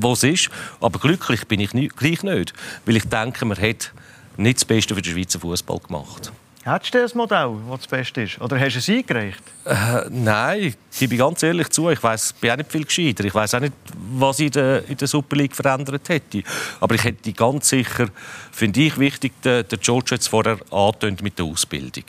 [0.00, 0.50] was ist.
[0.80, 2.52] Aber glücklich bin ich nicht, gleich nicht.
[2.86, 3.92] Weil ich denke, man hat
[4.36, 6.32] nicht das Beste für den Schweizer Fußball gemacht.
[6.70, 8.40] Hättest du ein Modell, das das Beste ist?
[8.40, 9.42] Oder hast du es eingereicht?
[9.64, 11.88] Äh, nein, gebe ich ganz ehrlich zu.
[11.88, 13.24] Ich weiß, bin auch nicht viel gescheiter.
[13.24, 13.72] Ich weiß auch nicht,
[14.12, 16.42] was ich in der, in der Super League verändert hätte.
[16.80, 18.08] Aber ich hätte ganz sicher,
[18.52, 22.04] finde ich wichtig, der, der George jetzt vorher angetönt mit der Ausbildung.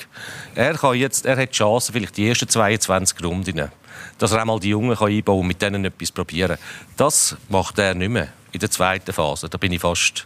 [0.56, 3.72] Er, kann jetzt, er hat die Chance, vielleicht die ersten 22 Runden,
[4.18, 6.58] dass er einmal die Jungen kann einbauen kann und mit denen etwas probieren.
[6.98, 9.48] Das macht er nicht mehr in der zweiten Phase.
[9.48, 10.26] Da bin ich fast,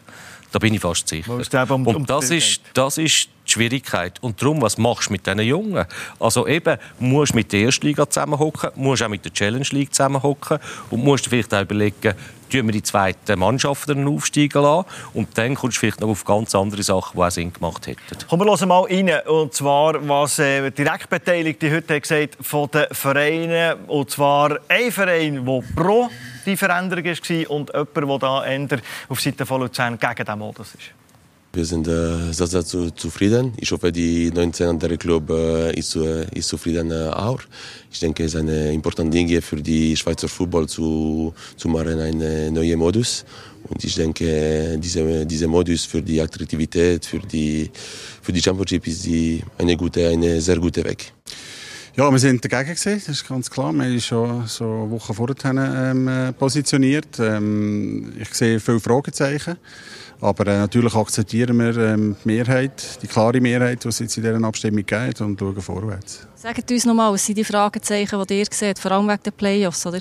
[0.54, 1.34] da bin ich fast sicher.
[1.70, 4.22] Um, und das ist, das ist die Schwierigkeit.
[4.22, 5.86] Und darum, was machst du mit diesen Jungen?
[6.20, 10.60] Also eben, musst du mit der Erstliga zusammenhocken, musst auch mit der Challenge League zusammenhocken
[10.92, 12.14] und musst vielleicht auch überlegen,
[12.52, 14.86] tun wir die zweite Mannschaft dann aufsteigen lassen
[15.16, 18.28] und dann kommst du vielleicht noch auf ganz andere Sachen, die auch Sinn gemacht hätten.
[18.30, 24.12] Kommen wir mal rein, und zwar, was äh, Direktbeteiligte heute gesagt von den Vereinen, und
[24.12, 26.10] zwar ein Verein, der pro
[26.46, 28.80] die Veränderung war und jemand, der da eher
[29.10, 31.04] auf Seite von Luzern gegen den Modus ist.
[31.56, 33.54] Wir sind äh, sehr, sehr zu, zufrieden.
[33.58, 37.42] Ich hoffe, die 19 andere Club äh, ist, äh, ist zufrieden äh, auch.
[37.92, 42.56] Ich denke, es ist eine importante Dinge für die Schweizer Fußball zu, zu machen, einen
[42.56, 43.24] neuen Modus.
[43.70, 47.70] Und ich denke, diese, diese Modus für die Attraktivität, für die,
[48.24, 51.14] für die Championship ist die eine gute, eine sehr gute Weg.
[51.96, 53.72] Ja, wir sind dagegen gewesen, das ist ganz klar.
[53.72, 57.20] Wir haben schon so Wochen vorher ähm, positioniert.
[57.20, 59.58] Ähm, ich sehe viele Fragezeichen.
[60.20, 64.24] Aber äh, natürlich akzeptieren wir ähm, die Mehrheit, die klare Mehrheit, die es jetzt in
[64.24, 66.26] dieser Abstimmung gibt und schauen vorwärts.
[66.34, 69.86] Sagt uns nochmal, was sind die Fragezeichen, die ihr seht, vor allem wegen der Playoffs,
[69.86, 70.00] oder?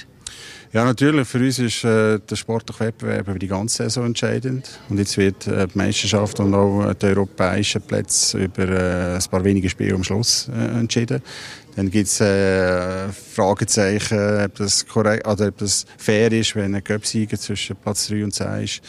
[0.72, 1.28] Ja, natürlich.
[1.28, 4.80] Für uns ist äh, der sportliche Wettbewerb über die ganze Saison entscheidend.
[4.88, 9.44] Und jetzt wird äh, die Meisterschaft und auch die europäischen Plätze über äh, ein paar
[9.44, 11.20] wenige Spiele am Schluss äh, entschieden.
[11.74, 16.84] Dann gibt es äh, Fragezeichen, ob das, korrekt, oder ob das fair ist, wenn ein
[16.84, 18.82] Göpsieger zwischen Platz 3 und 10 ist,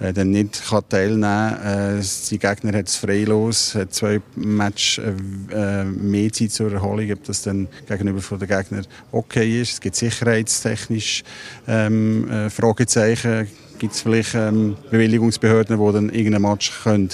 [0.00, 1.98] äh, dann nicht kann teilnehmen kann.
[1.98, 5.12] Äh, die Gegner hat es freilos, hat zwei Match äh,
[5.52, 9.74] äh, mehr Zeit zur Erholung, ob das dann gegenüber von den Gegnern okay ist.
[9.74, 11.22] Es gibt sicherheitstechnisch
[11.68, 13.48] ähm, äh, Fragezeichen.
[13.78, 17.10] Gibt es vielleicht ähm, Bewilligungsbehörden, die dann irgendein Match können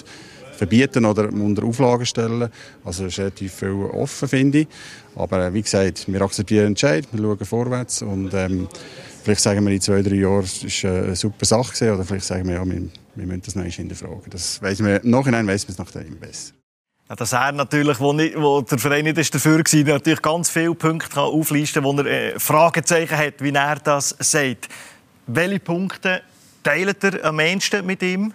[0.56, 2.48] verbieten oder unter Auflagen stellen.
[2.84, 4.68] Also ist relativ viel offen, finde ich.
[5.16, 8.68] Aber äh, wie gesagt, wir akzeptieren den Entscheid, wir schauen vorwärts und ähm,
[9.24, 12.26] vielleicht sagen wir in zwei, drei Jahren, es war eine super Sache gewesen, oder vielleicht
[12.26, 14.31] sagen wir, ja, wir, wir müssen das noch hinterfragen.
[14.31, 16.52] Das weiss man, im Nachhinein weiss man es nachdem besser.
[17.09, 20.50] Ja, dass er natürlich, wo, nicht, wo der Verein nicht ist dafür war, natürlich ganz
[20.50, 24.68] viele Punkte kann auflisten kann, wo er äh, Fragezeichen hat, wie er das sagt.
[25.29, 26.22] Welche Punkte
[26.64, 28.33] teilt er am meisten mit ihm?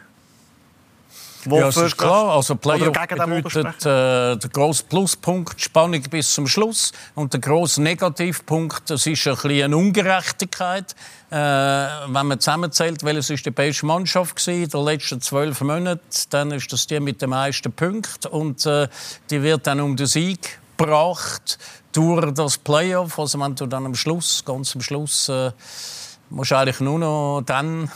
[1.45, 2.35] Ja, das ist klar.
[2.35, 6.91] Also Playoff bedeutet äh, der grosse Pluspunkt, Spannung bis zum Schluss.
[7.15, 10.95] Und der grosse Negativpunkt, das ist ein bisschen eine Ungerechtigkeit.
[11.29, 16.01] Äh, wenn man zusammenzählt, welches ist die beste Mannschaft war in den letzten zwölf Monaten,
[16.29, 18.27] dann ist das die mit den meisten Punkten.
[18.27, 18.87] Und äh,
[19.29, 21.57] die wird dann um den Sieg gebracht
[21.91, 23.17] durch das Playoff.
[23.17, 25.29] Also wenn du dann am Schluss, ganz am Schluss...
[25.29, 25.51] Äh,
[26.31, 27.89] musst eigentlich nur noch dann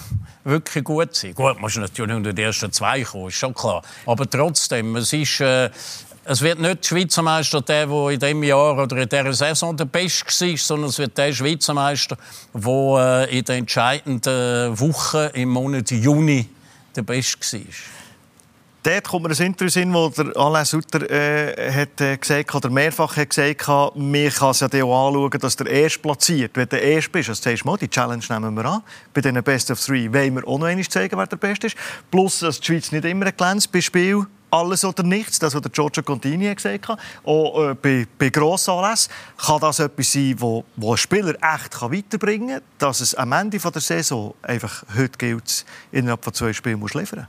[0.44, 1.34] wirklich gut sein.
[1.34, 3.82] Gut, musst natürlich unter die ersten zwei kommen, ist schon klar.
[4.06, 5.42] Aber trotzdem, es ist...
[5.42, 5.70] Äh,
[6.28, 9.78] es wird nicht der Schweizer Meister der, der in diesem Jahr oder in dieser Saison
[9.78, 12.18] der Beste war, sondern es wird der Schweizer Meister,
[12.52, 16.50] der äh, in den entscheidenden Wochen im Monat Juni
[16.96, 17.95] der Beste war.
[18.86, 22.70] Dort kommt mir ein Interview in, wo der Alain Sutter äh, hat, äh, gesagt oder
[22.70, 26.52] mehrfach hat gesagt hat, man kann es ja auch anschauen, dass der Erste platziert.
[26.54, 28.84] Wenn du der Erste bist, also sagst du die Challenge nehmen wir an.
[29.12, 31.76] Bei diesen Best of Three wollen wir auch noch einmal zeigen, wer der Beste ist.
[32.12, 35.72] Plus, dass die Schweiz nicht immer glänzt bei Spiel alles oder nichts, das, was der
[35.72, 40.92] Giorgio Contini gesagt hat, auch äh, bei, bei Grossanlässen, kann das etwas sein, wo, wo
[40.92, 45.66] ein Spieler echt kann weiterbringen kann, dass es am Ende der Saison einfach heute gilt,
[45.92, 47.28] innerhalb von zwei Spielen muss liefern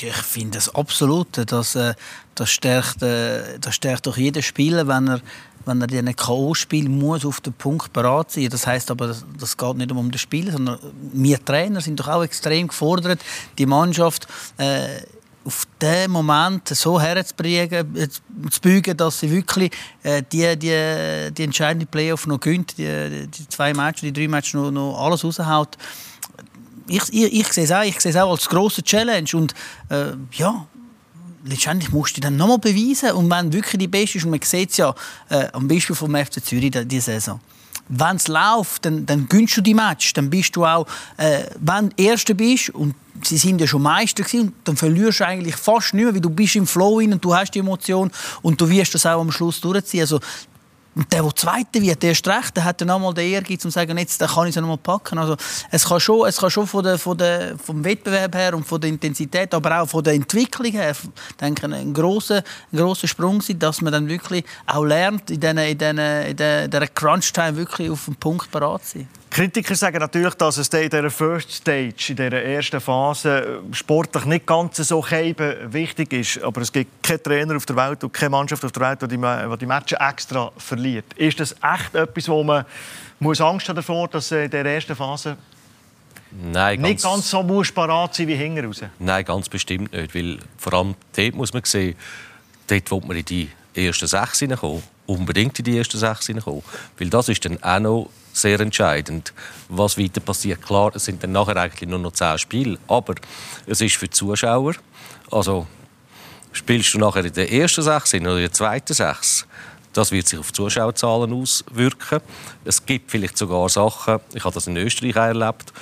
[0.00, 1.28] ich finde das absolut.
[1.50, 1.94] Das, äh,
[2.34, 5.20] das, stärkt, äh, das stärkt doch jeden Spieler, wenn er,
[5.64, 8.48] wenn er in K.O.-Spiel muss auf den Punkt bereit sein.
[8.48, 10.78] Das heißt aber, das, das geht nicht um das Spiel, sondern
[11.12, 13.20] wir Trainer sind doch auch extrem gefordert,
[13.58, 14.26] die Mannschaft
[14.56, 15.02] äh,
[15.44, 19.72] auf den Moment so herzubringen, äh, zu beugen, dass sie wirklich
[20.02, 24.54] äh, die, die, die entscheidende Playoff noch gönnt, die, die zwei Matches, die drei Matches
[24.54, 25.76] noch, noch alles raushaut.
[26.90, 29.54] Ich, ich, ich sehe es auch, ich sehe es auch als große Challenge und
[29.88, 30.66] äh, ja,
[31.44, 34.70] letztendlich musst du dann nochmal beweisen und wenn wirklich die Beste ist und man sieht
[34.70, 34.94] es ja
[35.28, 37.40] äh, am Beispiel vom FC Zürich diese Saison,
[37.88, 40.12] wenn es läuft, dann, dann gönnst du die Match.
[40.12, 44.22] Dann bist du auch, äh, wenn du Erster bist und sie sind ja schon Meister
[44.22, 47.34] gewesen, dann verlierst du eigentlich fast nicht mehr, weil du bist im Flow und du
[47.34, 48.10] hast die Emotion
[48.42, 50.02] und du wirst das auch am Schluss durchziehen.
[50.02, 50.20] Also
[51.00, 53.70] und der, der Zweite wird, der ist recht, der hat dann nochmal den Ehrgeiz, um
[53.70, 55.16] zu sagen, jetzt kann ich es nochmal packen.
[55.16, 55.34] Also,
[55.70, 58.78] es kann schon, es kann schon von der, von der, vom Wettbewerb her und von
[58.78, 60.94] der Intensität, aber auch von der Entwicklung her,
[61.40, 65.40] denke ich, ein grosser, ein grosser Sprung sein, dass man dann wirklich auch lernt, in
[65.40, 69.08] dieser, in in Crunch-Time wirklich auf den Punkt bereit zu sein.
[69.30, 74.44] Kritiker sagen natürlich, dass es in dieser First Stage, in dieser ersten Phase, sportlich nicht
[74.44, 76.42] ganz so wichtig ist.
[76.42, 79.08] Aber es gibt keinen Trainer auf der Welt und keine Mannschaft auf der Welt, die
[79.08, 81.04] die, die Matches extra verliert.
[81.14, 82.64] Ist das echt etwas, wo man
[83.20, 85.36] muss Angst haben davor, dass in dieser ersten Phase
[86.32, 88.82] Nein, nicht ganz so muss parat sein wie hinten raus?
[88.98, 90.14] Nein, ganz bestimmt nicht.
[90.14, 91.94] Weil vor allem dort muss man sehen,
[92.66, 94.82] dort will man in die ersten sechs hineinkommen.
[95.06, 96.62] Unbedingt in die ersten sechs hineinkommen.
[96.98, 99.32] Weil das ist dann auch noch sehr entscheidend,
[99.68, 100.62] was weiter passiert.
[100.62, 103.14] Klar, es sind dann nachher eigentlich nur noch zehn Spiele, aber
[103.66, 104.74] es ist für die Zuschauer,
[105.30, 105.66] also
[106.52, 109.46] spielst du nachher in der ersten sechs oder in der zweiten sechs,
[109.92, 112.20] das wird sich auf die Zuschauerzahlen auswirken.
[112.64, 115.72] Es gibt vielleicht sogar Sachen, ich habe das in Österreich erlebt,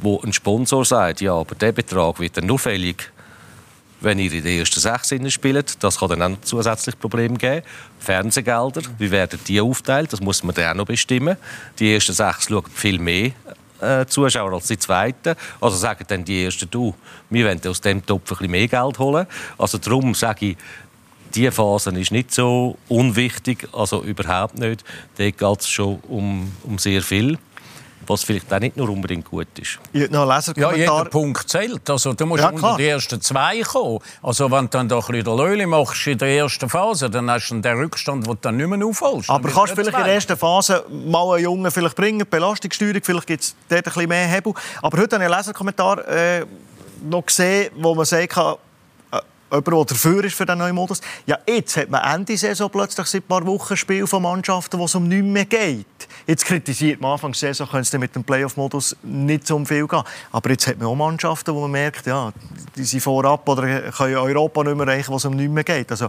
[0.00, 3.12] wo ein Sponsor sagt, ja, aber der Betrag wird dann nur fällig,
[4.00, 5.82] wenn ihr in den ersten sechs spielt.
[5.82, 7.62] Das kann dann auch zusätzlich Probleme geben.
[7.98, 10.12] Fernsehgelder, wie werden die aufteilt?
[10.12, 11.36] Das muss man dann auch noch bestimmen.
[11.78, 13.32] Die ersten sechs schauen viel mehr
[13.80, 15.34] äh, Zuschauer als die zweiten.
[15.60, 16.94] Also sagen dann die ersten, du,
[17.28, 19.26] wir wollen aus dem Topf ein bisschen mehr Geld holen.
[19.58, 20.56] Also darum sage ich,
[21.34, 24.84] diese Phase ist nicht so unwichtig, also überhaupt nicht.
[25.16, 27.38] Da geht es schon um, um sehr viel
[28.06, 29.78] was vielleicht auch nicht nur unbedingt gut ist.
[30.56, 31.88] Ja, jeder Punkt zählt.
[31.88, 33.98] Also, du musst ja, unter die ersten zwei kommen.
[34.22, 37.50] Also, wenn du dann doch ein bisschen Löhle machst in der ersten Phase, dann hast
[37.50, 39.30] du den Rückstand, den du dann nicht mehr aufholst.
[39.30, 39.98] Aber kannst du vielleicht zwei.
[40.00, 43.92] in der ersten Phase mal einen Jungen vielleicht bringen, Belastungssteuerung, vielleicht gibt es dort ein
[43.92, 44.54] bisschen mehr Hebel.
[44.82, 46.46] Aber heute habe ich einen Leserkommentar äh,
[47.02, 48.56] noch gesehen, wo man sagen kann,
[49.50, 51.00] jemand, der dafür ist für den neuen Modus.
[51.26, 54.84] Ja, jetzt hat man Ende Saison plötzlich seit ein paar Wochen Spiel von Mannschaften, wo
[54.84, 55.86] es um nichts mehr geht.
[56.26, 60.02] Jetzt kritisiert man Anfang der Saison, könnte es mit dem Playoff-Modus nicht so viel gehen.
[60.32, 62.32] Aber jetzt hat man auch Mannschaften, wo man merkt, ja,
[62.76, 65.90] die sind vorab oder können Europa nicht mehr erreichen, wo es um nichts mehr geht.
[65.90, 66.08] Also,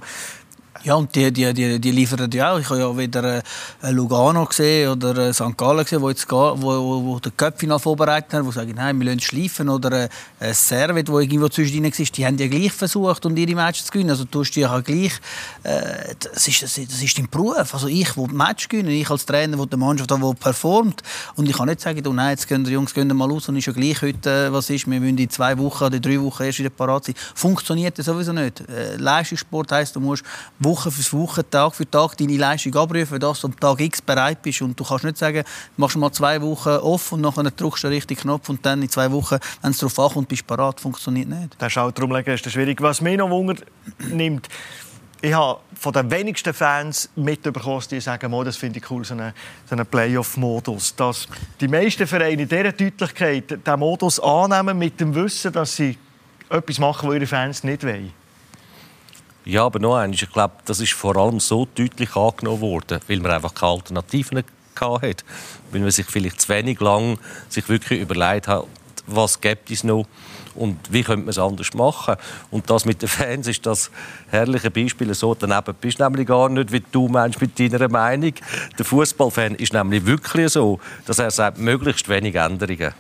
[0.84, 2.60] ja, und die, die, die, die liefern ja auch.
[2.60, 3.44] Ich habe ja wieder
[3.84, 5.58] äh, Lugano gesehen oder äh, St.
[5.58, 9.06] Gallen gesehen, wo, jetzt wo, wo, wo der Köpfinal vorbereitet haben, wo sagen, nein, wir
[9.06, 9.70] lassen schleifen.
[9.70, 13.54] Oder äh, Servet, wo irgendwo zwischen ihnen war, die haben ja gleich versucht, um ihre
[13.54, 14.10] Matches zu gewinnen.
[14.10, 15.14] Also du tust ja gleich,
[15.64, 17.74] äh, das, ist, das, das ist dein Beruf.
[17.74, 21.04] Also ich will Match gewinnen, ich als Trainer, der die Mannschaft da performt.
[21.36, 23.58] Und ich kann nicht sagen, du, nein, jetzt gehen die Jungs gehen mal aus und
[23.58, 26.44] ist ja gleich heute, äh, was ist, wir müssen in zwei Wochen oder drei Wochen
[26.44, 27.16] erst wieder parat sein.
[27.36, 28.62] Funktioniert das sowieso nicht.
[28.62, 30.24] Äh, Leistungssport heisst, du musst
[30.72, 34.42] Woche für Woche, Tag für Tag deine Leistung abrufen, dass du am Tag X bereit
[34.42, 34.62] bist.
[34.62, 35.44] Und du kannst nicht sagen,
[35.78, 38.90] machst mal zwei Wochen off und nachher drückst du den richtigen Knopf und dann in
[38.90, 40.80] zwei Wochen, wenn es darauf ankommt, bist du bereit.
[40.80, 41.56] Funktioniert nicht.
[41.58, 42.82] Das Schaltrumlegen ist schwierig.
[42.82, 43.56] Was mich noch Wunder
[44.00, 44.48] nimmt,
[45.24, 49.14] ich habe von den wenigsten Fans mitbekommen, die sagen, oh, das finde ich cool, so
[49.14, 49.34] einen,
[49.70, 50.96] so einen Playoff-Modus.
[50.96, 51.28] Dass
[51.60, 55.98] die meisten Vereine in dieser Deutlichkeit diesen Modus annehmen, mit dem Wissen, dass sie
[56.50, 58.21] etwas machen, was ihre Fans nicht wollen.
[59.44, 63.20] Ja, aber noch eines, ich glaube, das ist vor allem so deutlich angenommen worden, weil
[63.20, 64.44] man einfach keine Alternativen
[64.80, 65.24] hatte.
[65.72, 67.18] Weil man sich vielleicht zu wenig lang
[67.50, 68.66] sich wirklich überlegt hat,
[69.08, 70.06] was gibt es noch
[70.54, 72.16] und wie könnte man es anders machen.
[72.52, 73.90] Und das mit den Fans ist das
[74.30, 75.14] herrliche Beispiel.
[75.14, 78.34] So daneben bist du nämlich gar nicht, wie du meinst mit deiner Meinung.
[78.78, 82.94] Der Fußballfan ist nämlich wirklich so, dass er sagt, möglichst wenig Änderungen.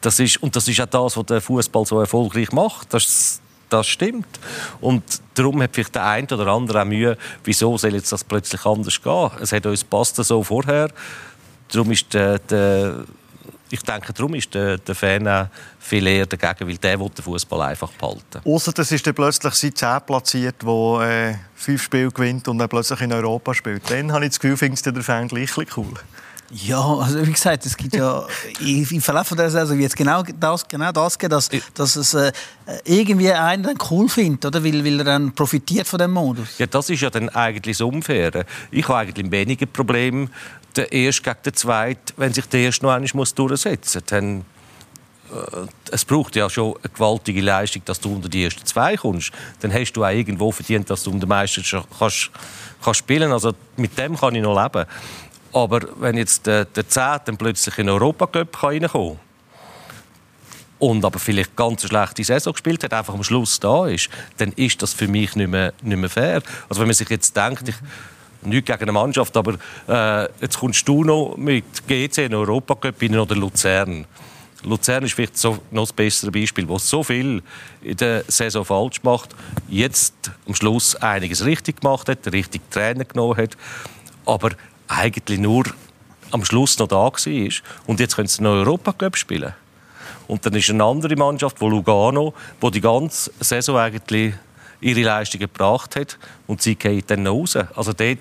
[0.00, 2.92] Das ist, und das ist auch das, was der Fußball so erfolgreich macht.
[2.92, 4.28] Das, das stimmt.
[4.80, 5.02] Und
[5.34, 9.02] darum hat vielleicht der eine oder andere auch Mühe, wieso soll jetzt das plötzlich anders
[9.02, 9.30] gehen?
[9.40, 10.90] Es hat uns passt so vorher.
[11.68, 13.04] Darum ist der, der
[13.70, 17.90] ich denke, darum ist der, der Fan viel eher dagegen, weil der den Fußball einfach
[17.92, 18.40] behalten.
[18.44, 22.68] Außer das ist dann plötzlich seit 10 platziert, wo äh, fünf Spiele gewinnt und dann
[22.68, 23.90] plötzlich in Europa spielt.
[23.90, 25.94] Dann habe ich das Gefühl, findet der Fan gleich cool.
[26.50, 28.24] Ja, also wie gesagt, es gibt ja
[28.60, 32.32] im Verlauf der Saison wird es genau das, genau das geben, dass, dass es äh,
[32.84, 34.62] irgendwie einen dann cool findet, oder?
[34.62, 36.58] Weil, weil er dann profitiert von dem Modus.
[36.58, 38.46] Ja, das ist ja dann eigentlich das Unfaire.
[38.70, 40.28] Ich habe eigentlich weniger Probleme,
[40.76, 44.06] der Erste gegen den Zweiten, wenn sich der Erste noch einmal muss durchsetzen muss.
[44.06, 44.44] Dann
[45.32, 49.32] äh, es braucht ja schon eine gewaltige Leistung, dass du unter die ersten zwei kommst.
[49.60, 51.62] Dann hast du auch irgendwo verdient, dass du um den Meister
[51.98, 52.30] kannst,
[52.82, 53.32] kannst spielen.
[53.32, 54.86] Also mit dem kann ich noch leben.
[55.56, 59.20] Aber wenn jetzt der, der 10 dann plötzlich in den Europacup reinkommen kann,
[60.78, 64.52] und aber vielleicht ganz eine schlechte Saison gespielt hat, einfach am Schluss da ist, dann
[64.52, 66.42] ist das für mich nicht mehr, nicht mehr fair.
[66.68, 67.74] Also wenn man sich jetzt denkt, ich,
[68.42, 69.54] nicht gegen eine Mannschaft, aber
[69.88, 74.04] äh, jetzt kommst du noch mit GC in den Europacup oder Luzern.
[74.62, 77.42] Luzern ist vielleicht so noch das bessere Beispiel, wo so viel
[77.80, 79.34] in der Saison falsch macht,
[79.70, 80.12] jetzt
[80.46, 83.56] am Schluss einiges richtig gemacht hat, den richtigen Trainer genommen hat,
[84.26, 84.50] aber
[84.88, 85.64] eigentlich nur
[86.30, 87.50] am Schluss noch da war.
[87.86, 89.52] Und jetzt können sie noch Europacup spielen.
[90.28, 94.34] Und dann ist eine andere Mannschaft, wo Lugano, wo die ganze Saison eigentlich
[94.80, 97.56] ihre Leistungen gebracht hat und sie geht dann raus.
[97.56, 98.18] Also dort,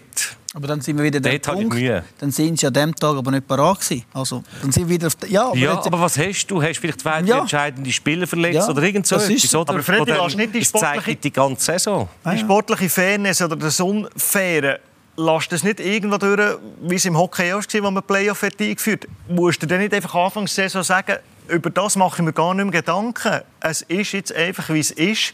[0.55, 1.75] aber dann sind wir wieder der Punkt.
[2.19, 4.05] Dann sind sie an dem Tag aber nicht parat gewesen.
[4.13, 6.61] Also dann sind wir wieder auf ja, aber, ja, aber was hast du?
[6.61, 7.41] Hast du vielleicht zwei ja.
[7.41, 9.53] entscheidende Spieler verletzt ja, oder irgend so etwas?
[9.53, 9.73] Oder?
[9.73, 12.07] Aber Freddy, lass nicht die sportliche, die ganze Saison.
[12.31, 14.79] Die sportliche Fairness oder das Unfaire
[15.17, 19.05] Lass das nicht irgendwo durch, wie es im Hockey auch war, wo man Playoff eingeführt
[19.05, 19.09] hat.
[19.29, 22.65] Musst du dann nicht einfach Anfangs Saison sagen, über das mache ich mir gar nicht
[22.65, 23.41] mehr Gedanken.
[23.61, 25.33] Es ist jetzt einfach, wie es ist.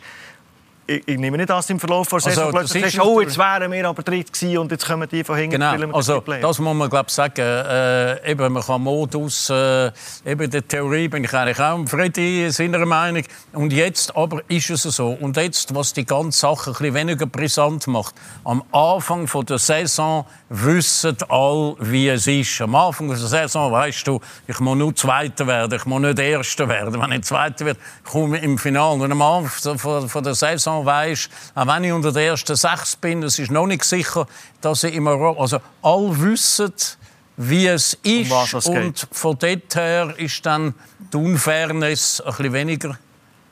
[0.92, 3.72] Ich, ich nehme nicht an, im Verlauf der Saison also, plötzlich sagst, oh, jetzt wären
[3.72, 5.96] wir aber dritt gewesen und jetzt kommen die von hinten genau.
[5.96, 7.42] also, das muss man glaube sagen.
[7.42, 9.92] Äh, eben, man kann Modus, äh,
[10.26, 13.24] eben der Theorie bin ich eigentlich auch Freddy seiner Meinung.
[13.54, 15.10] Und jetzt aber ist es so.
[15.10, 19.60] Und jetzt, was die ganze Sache ein bisschen weniger brisant macht, am Anfang von der
[19.60, 22.60] Saison wissen alle, wie es ist.
[22.60, 26.68] Am Anfang der Saison weißt du, ich muss nur Zweiter werden, ich muss nicht Erster
[26.68, 27.02] werden.
[27.02, 29.02] Wenn ich Zweiter werde, komme ich im Finale.
[29.02, 33.24] Und am Anfang von der Saison weisst, auch wenn ich unter den ersten sechs bin,
[33.24, 34.28] es ist noch nicht sicher,
[34.60, 36.74] dass ich immer also alle wissen,
[37.38, 38.32] wie es ist.
[38.32, 40.76] Um es und von dort her ist dann
[41.14, 43.00] die Unfairness ein bisschen weniger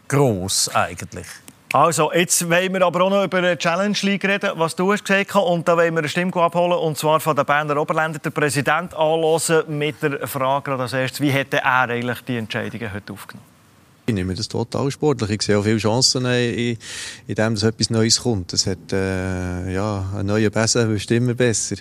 [0.10, 1.28] groß eigentlich.
[1.72, 5.06] Also, jetzt wollen wir aber auch noch über die Challenge League reden, was du hast
[5.06, 5.44] gesagt hast.
[5.44, 8.96] Und da wollen wir eine Stimme abholen, und zwar von den Berner Oberländer, der Präsident
[8.96, 13.49] anhören mit der Frage als erstes, wie hätte er eigentlich die Entscheidungen heute aufgenommen?
[14.10, 15.30] Ich nehme das total sportlich.
[15.30, 16.78] Ich sehe auch viele Chancen, in,
[17.28, 18.52] in dem, dass etwas Neues kommt.
[18.52, 21.76] Das hat, äh, ja, ein neuer Besen ist immer besser.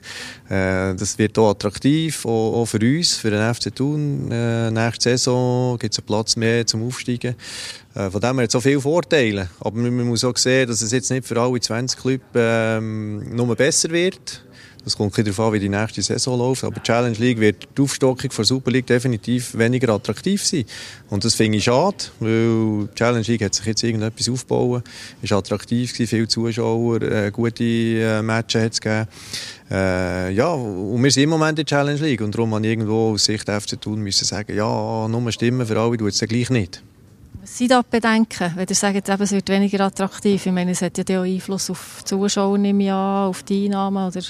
[0.51, 4.31] Äh, das wird auch attraktiv, auch, auch, für uns, für den FC Thun.
[4.31, 7.35] Äh, nächste Saison gibt es einen Platz mehr zum Aufsteigen.
[7.95, 9.49] Äh, von dem her hat es auch viele Vorteile.
[9.61, 13.57] Aber man muss auch sehen, dass es jetzt nicht für alle 20 Clubs ähm, nur
[13.57, 14.45] besser wird.
[14.89, 16.65] Das kommt darauf an, wie die nächste Saison läuft.
[16.65, 20.65] Aber die Challenge League wird die Aufstockung der Super League definitiv weniger attraktiv sein.
[21.11, 24.85] Und das finde ich schade, weil die Challenge League hat sich jetzt irgendetwas aufgebaut.
[25.21, 29.09] Es war attraktiv, viele Zuschauer, äh, gute äh, Matches hat es gegeben.
[29.71, 32.23] Äh, ja, und wir sind im Moment in der Challenge League.
[32.23, 35.79] Und darum habe ich irgendwo aus Sicht FC Thun müssen sagen, ja, nur Stimmen für
[35.79, 36.83] alle tut es gleich nicht.
[37.43, 40.47] Was sind da Bedenken, wenn ihr sagt, es wird weniger attraktiv?
[40.47, 44.09] Ich meine, es hat ja auch Einfluss auf die Zuschauer im Jahr, auf die Einnahmen,
[44.09, 44.23] oder?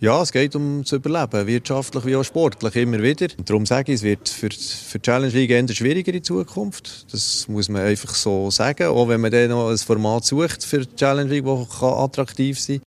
[0.00, 3.28] Ja, es geht um das Überleben, wirtschaftlich wie auch sportlich, immer wieder.
[3.36, 7.12] Und darum sage ich, es wird für, für die Challenge League eher schwieriger in Zukunft.
[7.12, 10.80] Das muss man einfach so sagen, auch wenn man dann noch ein Format sucht für
[10.80, 12.84] die Challenge League, das attraktiv sein kann.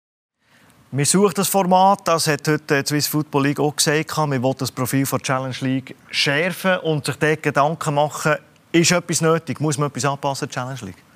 [0.93, 4.17] Wir suchen das Format, das hat heute die Swiss Football League auch gesagt.
[4.17, 8.35] Wir wollen das Profil der Challenge League schärfen und sich dort Gedanken machen,
[8.73, 11.10] ist etwas nötig, muss man etwas anpassen, Challenge League?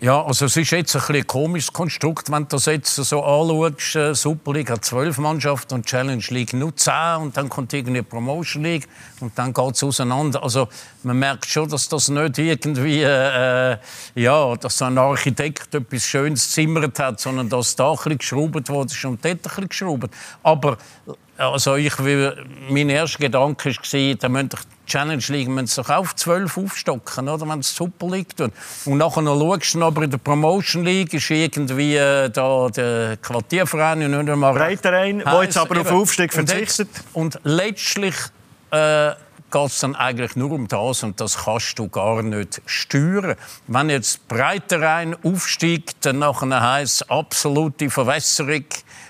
[0.00, 3.24] Ja, also es ist jetzt ein, bisschen ein komisches Konstrukt, wenn du das jetzt so
[3.24, 3.96] anschaust.
[3.96, 8.02] Äh, Super League hat zwölf Mannschaften und Challenge League nur zehn und dann kommt irgendwie
[8.02, 8.86] Promotion League
[9.18, 10.40] und dann geht es auseinander.
[10.40, 10.68] Also
[11.02, 13.76] man merkt schon, dass das nicht irgendwie, äh,
[14.14, 18.68] ja, dass so ein Architekt etwas Schönes zimmert hat, sondern dass da ein bisschen geschraubt
[18.68, 20.10] wurde und dort ein bisschen geschraubt.
[20.44, 20.78] Aber
[21.38, 26.56] also ich will, mein erster Gedanke war, da müsste Challenge League müssen sich auf 12
[26.56, 28.50] aufstocken, oder, wenn es Super League tun.
[28.86, 33.18] Und nachher noch schaust du, aber in der Promotion League ist irgendwie äh, da der
[33.18, 34.54] Quartierverein und nicht einmal...
[34.54, 36.88] Breiterein, der jetzt aber auf Aufstieg verzichtet.
[37.12, 38.14] Und, letztlich
[38.70, 39.10] äh,
[39.50, 43.36] geht es dann eigentlich nur um das und das kannst du gar nicht steuern.
[43.66, 48.64] Wenn jetzt Breiterein aufsteigt, dann nachher heisst absolute Verwässerung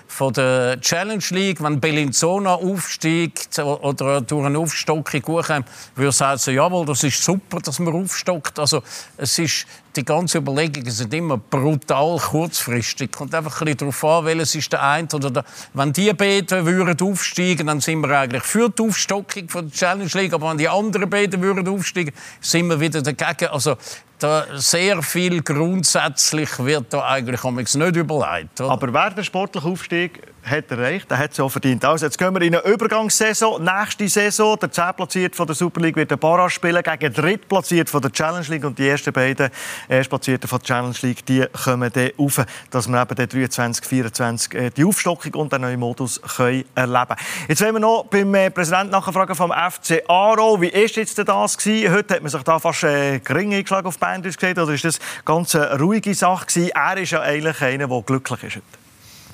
[0.09, 6.55] von der Challenge League, wenn Bellinzona aufsteigt oder durch eine Aufstockung hochkommt, würde ich sagen,
[6.55, 8.57] jawohl, das ist super, dass man aufstockt.
[8.59, 8.81] Also
[9.17, 13.11] es ist die ganze Überlegungen sind immer brutal kurzfristig.
[13.11, 15.45] Kommt einfach ein bisschen darauf an, welches ist der eine oder der.
[15.73, 20.09] Wenn die beiden würden aufsteigen, dann sind wir eigentlich für die Aufstockung von der Challenge
[20.13, 20.33] League.
[20.33, 23.49] Aber wenn die anderen beiden würden aufsteigen, sind wir wieder dagegen.
[23.51, 23.77] Also
[24.19, 27.43] da sehr viel grundsätzlich wird da eigentlich
[27.75, 28.61] nicht überlegt.
[28.61, 28.71] Oder?
[28.71, 31.83] Aber wer den sportlichen Aufstieg hat erreicht, der hat es auch verdient.
[31.85, 33.63] Also jetzt gehen wir in eine Übergangssaison.
[33.63, 37.47] Nächste Saison, der 10 platziert von der Super League wird den Barrage spielen gegen dritt
[37.47, 39.49] platziert von der Challenge League und die ersten beiden
[39.87, 44.69] Erstplatzierten von der Challenge League, die kommen dann rauf, dass wir eben 23, 24 äh,
[44.69, 47.15] die Aufstockung und den neuen Modus können erleben.
[47.47, 50.61] Jetzt wollen wir noch beim äh, Präsidenten nachfragen vom FC Aro.
[50.61, 51.93] Wie ist jetzt das gewesen?
[51.93, 54.99] Heute hat man sich da fast äh, gering eingeschlagen auf Band gesehen, oder ist das
[55.25, 56.71] ganz eine ruhige Sache gewesen?
[56.73, 58.88] Er ist ja eigentlich einer, der glücklich ist heute.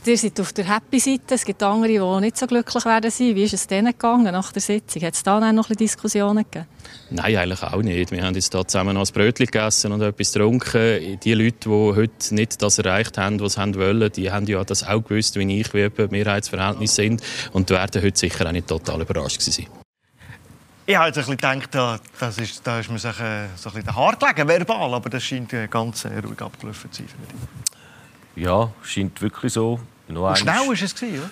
[0.08, 1.34] Ihr seid auf der Happy-Seite.
[1.34, 3.36] Es gibt andere, die nicht so glücklich werden sein.
[3.36, 5.01] Wie ist es denen gegangen nach der Sitzung?
[5.01, 6.68] Hat es da noch ein bisschen Diskussionen gegeben?
[7.10, 8.12] Nein, eigentlich auch nicht.
[8.12, 11.20] Wir haben jetzt hier zusammen noch ein Brötchen gegessen und etwas getrunken.
[11.20, 14.84] Die Leute, die heute nicht das erreicht haben, was sie wollen, die haben ja das
[14.84, 17.24] auch gewusst, wie ich, wie die Mehrheitsverhältnisse sind.
[17.53, 19.66] Und werden heute sicher auch nicht total überrascht sein.
[20.86, 23.95] Ich habe jetzt ein gedacht, das ist, da ist man sich äh, so ein bisschen
[23.95, 27.12] hart gelegen, verbal, aber das scheint ganz äh, ruhig abgelaufen zu sein.
[28.36, 29.80] Ja, scheint wirklich so.
[30.08, 31.30] Und schnell war es, oder?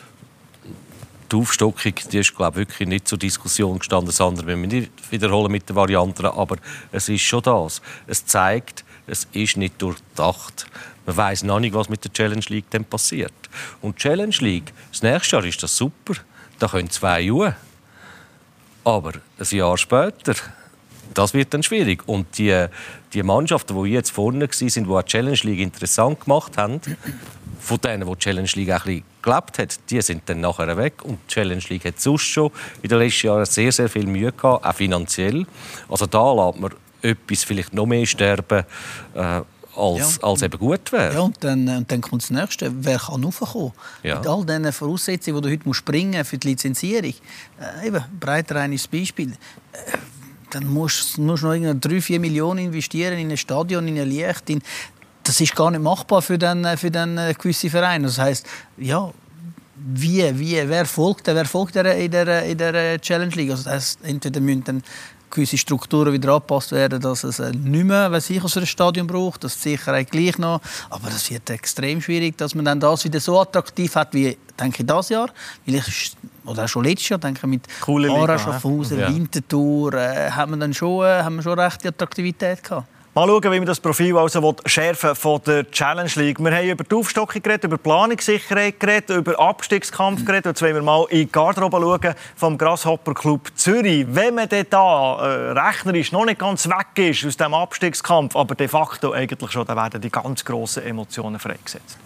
[1.31, 5.51] Die Aufstockung die ist glaube wirklich nicht zur Diskussion gestanden, sondern wenn wir nicht wiederholen
[5.51, 6.57] mit den Varianten, aber
[6.91, 7.81] es ist schon das.
[8.05, 10.67] Es zeigt, es ist nicht durchdacht.
[11.05, 13.33] Man weiß noch nicht, was mit der Challenge League dann passiert.
[13.81, 16.13] Und die Challenge League, das nächste Jahr ist das super.
[16.59, 17.55] Da können zwei Jahre.
[18.83, 20.35] Aber ein Jahr später,
[21.13, 22.07] das wird dann schwierig.
[22.07, 22.67] Und die,
[23.13, 26.79] die Mannschaften, die jetzt vorne waren, die die Challenge League interessant gemacht haben,
[27.63, 31.03] von denen, die die Challenge League ein bisschen gelebt hat, die sind dann nachher weg.
[31.03, 32.51] Und die Challenge League hat sonst schon
[32.81, 35.45] in den letzten Jahren sehr, sehr viel Mühe gehabt, auch finanziell.
[35.87, 38.63] Also da lässt man etwas vielleicht noch mehr sterben,
[39.15, 39.41] äh,
[39.75, 40.27] als, ja.
[40.27, 41.13] als eben gut wäre.
[41.13, 42.71] Ja, und dann, und dann kommt das Nächste.
[42.83, 43.71] Wer kann raufkommen?
[44.03, 44.17] Ja.
[44.17, 47.13] Mit all diesen Voraussetzungen, die du heute musst bringen für die Lizenzierung.
[47.81, 49.31] Äh, eben, breiter ein Beispiel.
[49.31, 49.97] Äh,
[50.53, 54.49] dann musst, musst du noch 3, 4 Millionen investieren in ein Stadion, in ein Licht,
[54.49, 54.61] in
[55.23, 58.03] das ist gar nicht machbar für den, für den äh, gewissen Verein.
[58.03, 58.45] Das heißt,
[58.77, 59.11] ja,
[59.75, 63.51] wie, wie, wer folgt, wer folgt der, in, der, in der Challenge League?
[63.51, 64.83] Also das heißt, entweder müssen dann
[65.33, 69.07] gewisse Strukturen wieder angepasst werden, dass es äh, nicht mehr was ich aus einem Stadion
[69.07, 70.61] braucht, dass die Sicherheit gleich noch.
[70.89, 74.83] Aber das wird extrem schwierig, dass man dann das wieder so attraktiv hat wie denke
[74.83, 75.29] ich das Jahr,
[75.65, 76.15] vielleicht
[76.45, 79.09] oder auch schon letztes Jahr, denke ich mit Coole Ara, Schaffhausen, ja.
[79.09, 82.87] Winterthur, äh, haben wir dann schon, äh, haben wir schon recht Attraktivität gehabt.
[83.15, 86.39] Mal schauen, wie wir das Profil also schärfen von der Challenge League.
[86.39, 90.47] Wir haben über die Aufstockung geredet, über Planungssicherheit geredet, über Abstiegskampf geredet.
[90.47, 94.07] Jetzt wollen wir mal in die Garderobe schauen vom Grasshopper Club Zürich.
[94.09, 98.55] Wenn man dann da äh, rechnerisch noch nicht ganz weg ist aus dem Abstiegskampf, aber
[98.55, 101.99] de facto eigentlich schon, dann werden die ganz grossen Emotionen freigesetzt.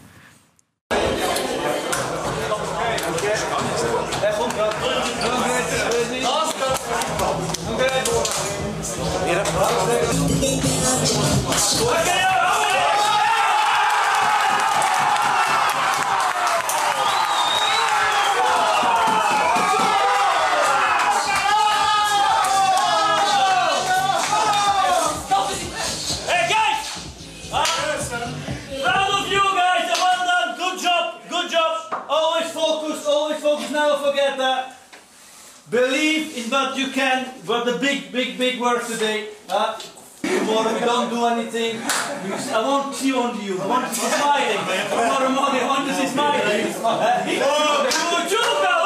[35.70, 37.26] Believe in what you can.
[37.46, 39.30] What the big, big, big word today.
[39.50, 39.78] Uh,
[40.22, 41.82] tomorrow we don't do anything.
[41.82, 43.60] I want you on you.
[43.60, 44.64] I want to see smiling.
[44.90, 46.74] Tomorrow morning I want to see smiling.
[46.86, 48.77] Uh,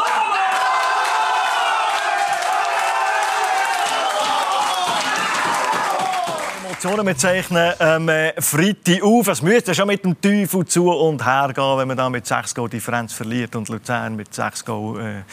[6.84, 7.05] Emotionen.
[7.05, 8.09] Wir zeichnen ähm,
[8.39, 9.27] Freitag auf.
[9.27, 12.55] Es müsste schon mit dem Teufel zu und her gehen, wenn man da mit 6
[12.55, 15.23] Goal Differenz verliert und Luzern mit 6 Goal äh,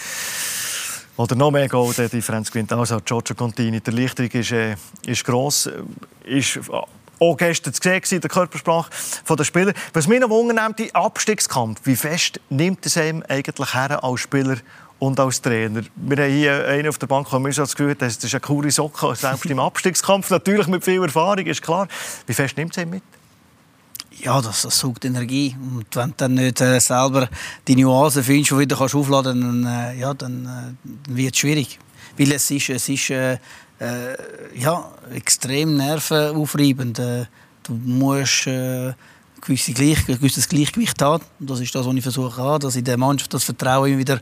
[1.16, 2.70] oder noch mehr Goal der Differenz gewinnt.
[2.74, 4.76] Also Giorgio Contini, die Erleichterung ist, äh,
[5.07, 5.70] ist gross.
[6.24, 6.61] Ist
[7.18, 8.90] auch gestern zu sehen, der Körpersprache
[9.26, 9.72] der Spieler.
[9.94, 11.80] Was mich noch wundert, der Abstiegskampf.
[11.84, 14.59] Wie fest nimmt es einem eigentlich her als Spieler
[14.99, 15.82] und als Trainer.
[15.96, 18.70] Wir haben hier einen auf der Bank, der mir das Gefühl das ist eine coole
[18.70, 20.30] Socke, selbst im Abstiegskampf.
[20.30, 21.88] Natürlich mit viel Erfahrung, ist klar.
[22.26, 23.03] Wie fest nimmt es ihn mit?
[24.22, 25.57] ja, das, das saugt Energie.
[25.61, 27.28] Und wenn du dann nicht äh, selber
[27.66, 31.78] die Nuancen findest, du wieder aufladen kannst, dann, äh, ja, dann, äh, wird es schwierig.
[32.16, 33.38] Weil es ist, es ist äh, äh,
[34.55, 36.99] ja, extrem nervenaufreibend.
[36.99, 37.26] Äh,
[37.62, 38.49] du musst
[39.41, 41.01] gewisse Gleich, gewisses Gleichgewicht.
[41.03, 44.20] Und das ist das, was ich versuche dass ich der Mannschaft das Vertrauen immer wieder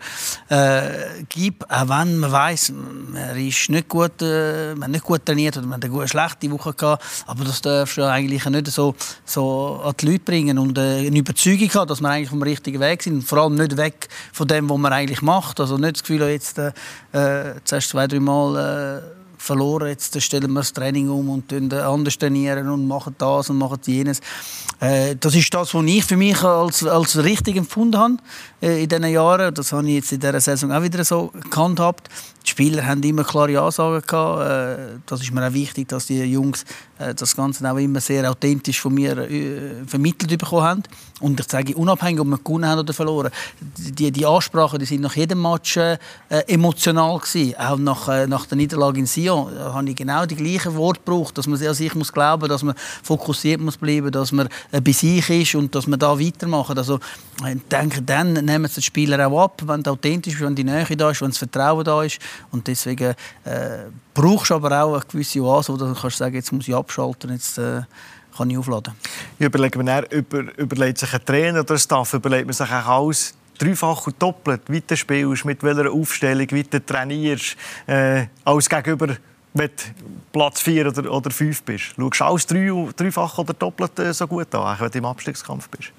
[0.48, 2.72] äh, gibt, auch wenn man weiß,
[3.12, 6.50] man ist nicht gut, äh, man nicht gut trainiert oder man hat eine gute, schlechte
[6.50, 8.94] Woche gehabt, aber das darfst du eigentlich nicht so,
[9.24, 12.80] so an die Leute bringen und äh, eine Überzeugung haben, dass wir eigentlich vom richtigen
[12.80, 15.60] Weg sind vor allem nicht weg von dem, was man eigentlich macht.
[15.60, 16.72] Also nicht das Gefühl, jetzt äh,
[17.12, 19.15] äh zuerst zwei, drei Mal äh,
[19.46, 23.78] verloren, jetzt stellen wir das Training um und anders trainieren und machen das und machen
[23.86, 24.20] jenes.
[24.80, 28.16] Äh, das ist das, was ich für mich als, als richtig empfunden habe
[28.60, 29.54] äh, in diesen Jahren.
[29.54, 32.08] Das habe ich jetzt in dieser Saison auch wieder so gehandhabt.
[32.46, 34.78] Die Spieler haben immer klare Ansagen gehabt.
[34.78, 36.64] Äh, das ist mir auch wichtig, dass die Jungs
[36.98, 40.82] äh, das Ganze auch immer sehr authentisch von mir äh, vermittelt bekommen haben.
[41.20, 43.30] Und ich sage, unabhängig, ob wir gewonnen haben oder verloren,
[43.76, 45.98] die, die Ansprachen, die sind nach jedem Match äh,
[46.46, 47.54] emotional gewesen.
[47.58, 51.00] Auch nach, äh, nach der Niederlage in Sion da habe ich genau die gleichen Worte
[51.00, 54.80] gebraucht, dass man an sich muss glauben, dass man fokussiert muss bleiben, dass man äh,
[54.80, 56.76] bei sich ist und dass man da weitermacht.
[56.76, 57.00] Also
[57.46, 60.64] ich denke, dann nehmen sie den Spieler auch ab, wenn es authentisch ist, wenn die
[60.64, 62.18] Nähe da ist, wenn das Vertrauen da ist.
[62.50, 63.14] Und deswegen
[63.44, 66.74] äh, brauchst du aber auch eine gewisse Oase, wo du kannst sagen, jetzt muss ich
[66.74, 67.82] abschalten, jetzt äh,
[68.36, 68.94] kann ich aufladen.
[69.38, 72.86] Ich überlege mir über, überlegt sich ein Trainer oder ein Staff, überlegt man sich auch
[72.86, 77.56] alles dreifach und doppelt, wie du spielst, mit welcher Aufstellung, wie du trainierst,
[77.86, 79.16] äh, als gegenüber
[79.56, 79.70] wenn
[80.32, 81.94] Platz 4 oder, oder 5 bist.
[82.12, 85.68] Schaust du alles drei, dreifach oder doppelt äh, so gut an, wenn du im Abstiegskampf
[85.70, 85.92] bist?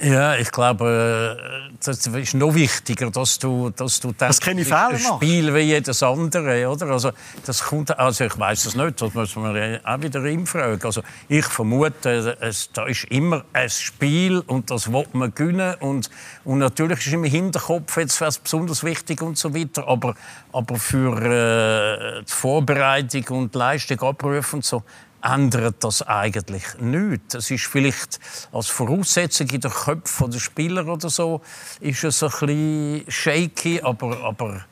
[0.00, 4.98] Ja, ich glaube, äh, das ist noch wichtiger, dass du, dass du das keine Fehler
[4.98, 6.86] Spiel wie jedes andere, oder?
[6.86, 7.10] Also
[7.44, 10.80] das kommt, also ich weiß es nicht, das muss man auch wieder ihm fragen.
[10.82, 16.08] Also ich vermute, es, da ist immer ein Spiel und das will man gewinnen und,
[16.44, 20.14] und natürlich ist im Hinterkopf jetzt was besonders wichtig und so weiter, aber,
[20.52, 24.82] aber für äh, die Vorbereitung und die Leistung abrufen und so
[25.22, 27.34] ändert das eigentlich nichts.
[27.34, 28.18] Es ist vielleicht
[28.52, 31.40] als Voraussetzung in den Köpfen der Spieler oder so,
[31.80, 34.64] ist es ein bisschen shaky, aber, aber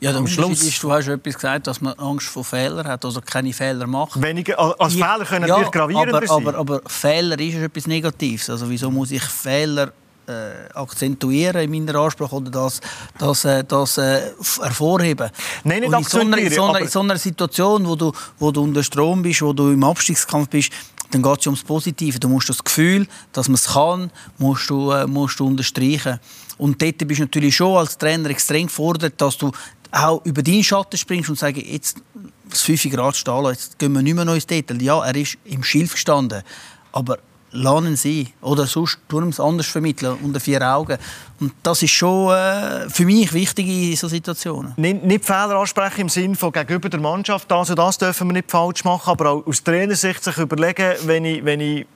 [0.00, 3.20] ja, am Schluss ist, du hast etwas gesagt, dass man Angst vor Fehlern hat, also
[3.20, 4.20] keine Fehler macht.
[4.20, 6.46] Weniger, als Fehler können ja, natürlich gravierender aber, sein.
[6.48, 8.50] Aber, aber Fehler ist etwas Negatives.
[8.50, 9.92] Also wieso muss ich Fehler
[10.26, 12.80] äh, akzentuieren in meiner Ansprache oder das,
[13.18, 14.30] das, äh, das äh,
[14.62, 15.30] hervorheben.
[15.64, 18.50] Nein, nicht in so, einer, in, so einer, in so einer Situation, wo du, wo
[18.50, 20.72] du unter Strom bist, wo du im Abstiegskampf bist,
[21.10, 22.18] dann geht es ums Positive.
[22.18, 26.18] Du musst das Gefühl, dass man es kann, musst du, äh, musst du unterstreichen.
[26.58, 29.52] Und dort bist du natürlich schon als Trainer extrem gefordert, dass du
[29.90, 31.98] auch über deinen Schatten springst und sagst, jetzt
[32.48, 34.80] das 5 Grad stehen jetzt gehen wir nicht mehr noch ins Detail.
[34.82, 36.42] Ja, er ist im Schilf gestanden,
[36.92, 37.18] aber
[37.54, 40.98] lernen sie oder sonst tun es anders vermitteln unter vier Augen
[41.40, 44.74] und das ist schon äh, für mich wichtig in solchen Situationen.
[44.76, 48.50] Nicht, nicht Fehler ansprechen im Sinne von gegenüber der Mannschaft, also das dürfen wir nicht
[48.50, 51.86] falsch machen, aber auch aus Trainersicht sich überlegen, wenn ich, wenn ich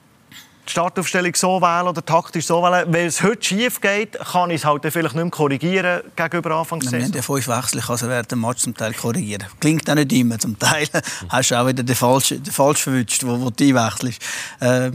[0.69, 2.85] die Startaufstellung so wählen oder taktisch so wählen.
[2.93, 6.81] Wenn es heute schief geht, kann ich es halt vielleicht nicht mehr korrigieren gegenüber Anfang.
[6.81, 9.45] Wir haben ja fünf Wechsel, also während dem Match zum Teil korrigieren.
[9.59, 10.37] Klingt auch nicht immer.
[10.37, 10.87] Zum Teil
[11.29, 14.21] hast du auch wieder den falsch, den falsch verwünscht, wo, wo du einwechselst.
[14.59, 14.91] Äh,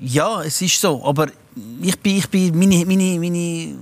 [0.00, 1.04] ja, es ist so.
[1.04, 1.28] Aber
[1.82, 3.76] ich bin, ich bin meine, meine, meine,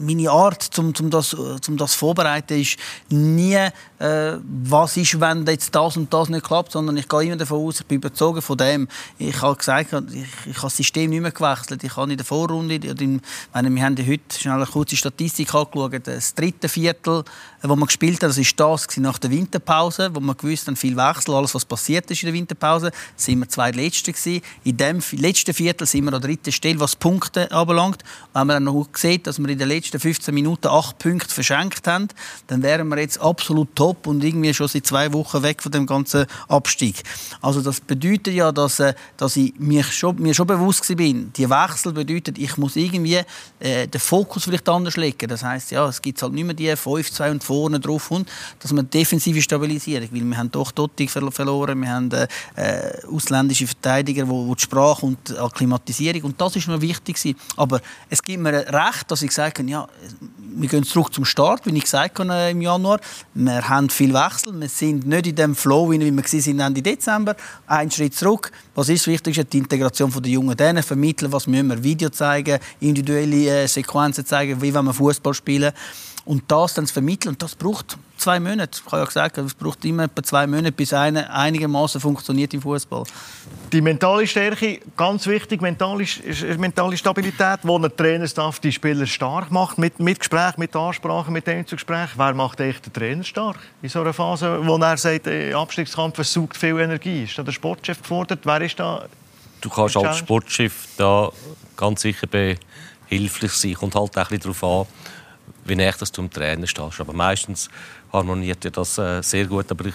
[0.00, 2.76] meine Art, um, um, das, um das vorbereiten, ist
[3.10, 3.54] nie
[3.98, 7.66] äh, was ist, wenn jetzt das und das nicht klappt, sondern ich gehe immer davon
[7.66, 8.88] aus, ich bin überzogen von dem.
[9.18, 11.82] Ich habe gesagt, ich, ich habe das System nicht mehr gewechselt.
[11.82, 13.20] Ich habe in der Vorrunde, in,
[13.52, 17.24] meine, wir haben heute schnell eine kurze Statistik angeschaut, das dritte Viertel,
[17.62, 20.96] wo man gespielt hat, das ist das nach der Winterpause, wo man gewusst haben, viel
[20.96, 24.42] Wechsel, alles was passiert ist in der Winterpause, sind wir zwei Letzte gewesen.
[24.64, 28.02] In dem letzten Viertel sind wir an der dritten Stelle, was Punkte anbelangt.
[28.32, 31.86] Wenn man dann noch sieht, dass wir in den letzten 15 Minuten acht Punkte verschenkt
[31.86, 32.08] haben,
[32.46, 35.86] dann wären wir jetzt absolut top und irgendwie schon seit zwei Wochen weg von dem
[35.86, 37.02] ganzen Abstieg.
[37.42, 41.50] Also das bedeutet ja, dass, äh, dass ich mir schon, mir schon bewusst bin, die
[41.50, 43.20] Wechsel bedeutet, ich muss irgendwie
[43.58, 45.28] äh, den Fokus vielleicht anders legen.
[45.28, 48.28] Das heißt, ja, es gibt halt nicht mehr die 5-2 und vorne drauf und
[48.60, 52.26] dass man defensive Stabilisierung, weil wir haben doch Totti verloren, wir haben äh,
[52.56, 57.16] äh, ausländische Verteidiger, wo, wo die Sprache und die Akklimatisierung und das ist mir wichtig
[57.16, 57.38] gewesen.
[57.56, 57.80] Aber
[58.10, 59.86] es gibt mir recht, dass ich sage, ja,
[60.60, 63.00] wir gehen zurück zum Start, wie ich gesagt habe äh, im Januar.
[63.34, 64.58] Wir haben viel Wechsel.
[64.60, 67.36] Wir sind nicht in dem Flow, wie wir waren Ende Dezember.
[67.66, 68.50] Ein Schritt zurück.
[68.74, 69.38] Was ist wichtig?
[69.38, 70.82] Ist die Integration der jungen Dänen.
[70.82, 75.72] Vermitteln, was müssen wir Video zeigen, individuelle äh, Sequenzen zeigen, wie wenn wir Fußball spielen.
[76.28, 78.78] Und das dann zu vermitteln, und das braucht zwei Monate.
[78.84, 82.60] Ich habe ja gesagt, es braucht immer etwa zwei Monate, bis einer einigermaßen funktioniert im
[82.60, 83.04] Fußball.
[83.72, 86.04] Die mentale Stärke, ganz wichtig, mentale,
[86.58, 91.48] mentale Stabilität, wo ein Trainerstaff die Spieler stark macht, mit, mit Gespräch, mit Ansprache, mit
[91.48, 92.10] Einzelgespräch.
[92.18, 96.22] Wer macht echt den Trainer stark in so einer Phase, wo er sagt, der Abstiegskampf
[96.26, 97.24] saugt viel Energie?
[97.24, 98.40] Ist da der Sportchef gefordert?
[98.44, 99.06] Wer ist da?
[99.62, 101.32] Du kannst als Sportchef da
[101.74, 103.72] ganz sicher behilflich sein.
[103.72, 104.86] Kommt halt auch ein bisschen darauf an,
[105.68, 107.00] wie näher du dem Trainer stehst.
[107.00, 107.68] Aber meistens
[108.12, 109.70] harmoniert ja das äh, sehr gut.
[109.70, 109.94] Aber ich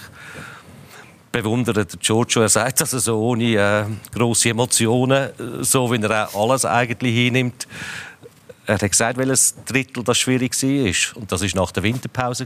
[1.32, 2.44] bewundere Giorgio.
[2.44, 6.64] Er sagt das also so ohne äh, große Emotionen, äh, so wie er auch alles
[6.64, 7.68] eigentlich hinnimmt.
[8.66, 11.18] Er hat gesagt, welches Drittel das schwierig war.
[11.18, 12.46] Und das war nach der Winterpause.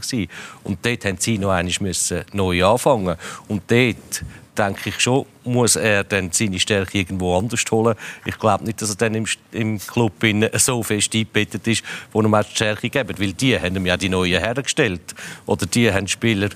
[0.64, 3.16] Und dort mussten sie noch einmal neu anfangen.
[3.46, 4.24] Und dort
[4.58, 7.94] denke ich schon, muss er dann seine Stärke irgendwo anders holen.
[8.24, 10.12] Ich glaube nicht, dass er dann im, im Club
[10.54, 13.14] so fest eingebettet ist, wo er die Stärke geben.
[13.18, 15.14] Weil die haben ihm ja die neuen hergestellt.
[15.46, 16.48] Oder die haben Spieler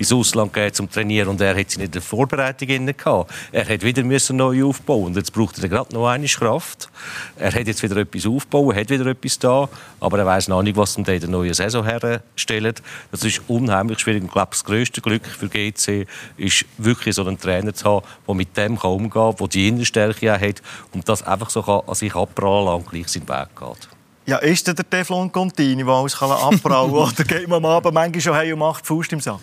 [0.00, 3.30] ins Ausland gegeben zum Trainieren und er hat sie nicht in der Vorbereitung gehabt.
[3.52, 6.88] Er hat wieder müssen neu aufbauen und jetzt braucht er gerade noch eine Kraft.
[7.36, 9.68] Er hat jetzt wieder etwas aufbauen, hat wieder etwas da,
[10.00, 12.82] aber er weiß noch nicht, was ihm in der neuen Saison herstellt.
[13.10, 14.24] Das ist unheimlich schwierig.
[14.24, 16.06] Ich glaube, das größte Glück für GC
[16.38, 19.68] ist wirklich so einen Trainer zu haben, der mit dem kann umgehen kann, der die
[19.68, 20.62] Innenstärke auch hat
[20.94, 23.88] und das einfach so kann an sich abprallen und gleich seinen Weg geht.
[24.24, 26.90] Ja, ist der Teflon Contini, der alles abprallen kann?
[26.90, 29.40] Oder geht man am Abend manchmal schon heim und macht Faust im Sack?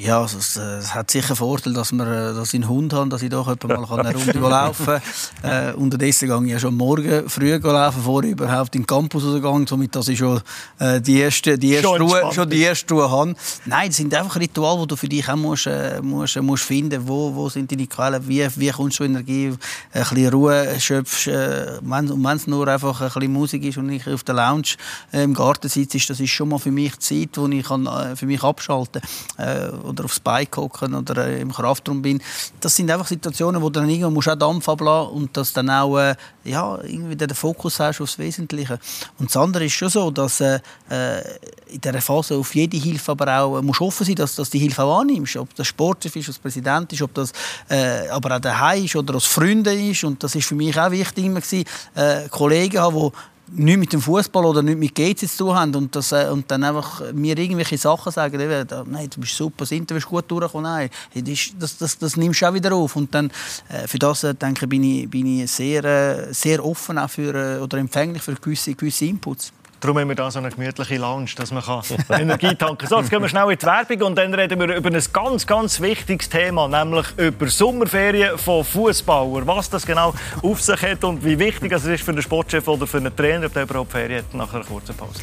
[0.00, 2.68] Ja, also es, äh, es, hat sicher einen Vorteil, dass, wir, äh, dass ich einen
[2.68, 5.00] Hund habe, dass ich doch mal eine Runde laufen
[5.42, 5.72] kann.
[5.72, 9.24] Äh, unterdessen gehe ich ja schon morgen früh laufen, bevor ich überhaupt in den Campus
[9.24, 10.40] gehe, somit dass ich schon
[10.78, 13.34] äh, die erste, die erste, schon Ruhe, schon die erste Ruhe habe.
[13.64, 17.08] Nein, es sind einfach Rituale, die du für dich auch musst, äh, musst, musst finden
[17.08, 19.48] wo, wo sind deine Quellen, wie, wie kommst du Energie,
[19.92, 21.26] ein bisschen Ruhe schöpfst.
[21.26, 24.76] Äh, wenn es nur einfach ein bisschen Musik ist und ich auf der Lounge
[25.12, 28.14] äh, im Garten sitze, das ist schon mal für mich Zeit, wo ich kann, äh,
[28.14, 29.02] für mich abschalten
[29.36, 32.22] kann oder aufs Bike hocken oder äh, im Kraftraum bin.
[32.60, 35.70] Das sind einfach Situationen, wo du dann irgendwann musst auch Dampf ablassen und dass dann
[35.70, 36.14] auch äh,
[36.44, 38.78] ja, irgendwie den Fokus hast aufs Wesentliche.
[39.18, 40.60] Und das andere ist schon so, dass äh,
[40.90, 41.22] äh
[41.70, 44.58] in dieser Phase auf jede Hilfe aber auch äh, musst offen sein, dass, dass die
[44.58, 45.36] Hilfe auch annimmst.
[45.36, 47.32] Ob das Sportchef ist, als Präsident ist, ob das
[47.68, 50.04] äh, aber auch daheim ist oder als Freunde ist.
[50.04, 51.64] Und das ist für mich auch wichtig immer gewesen,
[51.94, 55.74] äh, Kollegen haben, die nichts mit dem Fußball oder nichts mit GC zu tun haben
[55.74, 58.38] und, das, äh, und dann einfach mir irgendwelche Sachen sagen,
[58.86, 62.48] nein, du bist super, das Interview ist gut durchgekommen, nein, das, das, das, nimmst du
[62.48, 62.96] auch wieder auf.
[62.96, 63.30] Und dann,
[63.68, 67.78] äh, für das äh, denke bin ich, bin ich sehr, sehr offen auch für, oder
[67.78, 69.52] empfänglich für gewisse, gewisse Inputs.
[69.80, 71.62] Darum haben wir hier so eine gemütliche Lounge, dass man
[72.10, 72.88] Energie tanken kann.
[72.88, 75.46] So, jetzt gehen wir schnell in die Werbung und dann reden wir über ein ganz,
[75.46, 79.46] ganz wichtiges Thema, nämlich über Sommerferien von Fußballern.
[79.46, 82.86] Was das genau auf sich hat und wie wichtig es ist für den Sportchef oder
[82.86, 85.20] für einen Trainer, ob der überhaupt Ferien hat, nach einer kurzen Pause.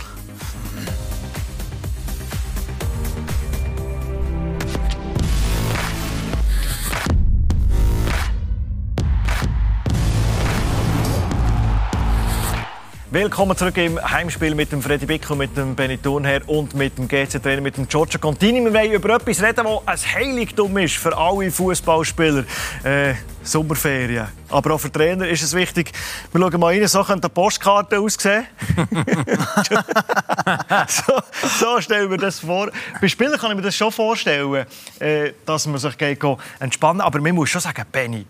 [13.16, 17.08] Willkommen zurück im Heimspiel mit dem Freddy Bickel, mit dem Benny Thurnherr und mit dem
[17.08, 18.62] GC-Trainer, mit dem Giorgio Contini.
[18.62, 22.44] Wir wollen über etwas reden, das ein Heiligtum ist für alle Fußballspieler.
[22.84, 24.28] Äh, Sommerferien.
[24.50, 25.94] Aber auch für Trainer ist es wichtig.
[26.34, 28.48] Wir schauen mal rein, so könnte eine Postkarte aussehen.
[30.90, 31.14] so,
[31.58, 32.70] so stellen wir das vor.
[33.00, 34.66] Bei Spielern kann ich mir das schon vorstellen,
[35.00, 37.02] äh, dass man sich entspannen kann.
[37.02, 38.26] Aber man muss schon sagen, Benny,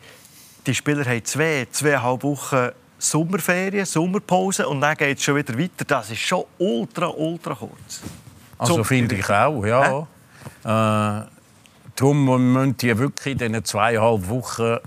[0.67, 5.85] die Spieler haben zwei, zweieinhalb Wochen Sommerferien, Sommerpause und dann geht es schon wieder weiter.
[5.85, 8.01] Das ist schon ultra, ultra kurz.
[8.57, 10.07] Also finde ich auch, ja.
[10.63, 11.25] Äh,
[11.95, 14.77] darum müssen die wirklich in diesen zweieinhalb Wochen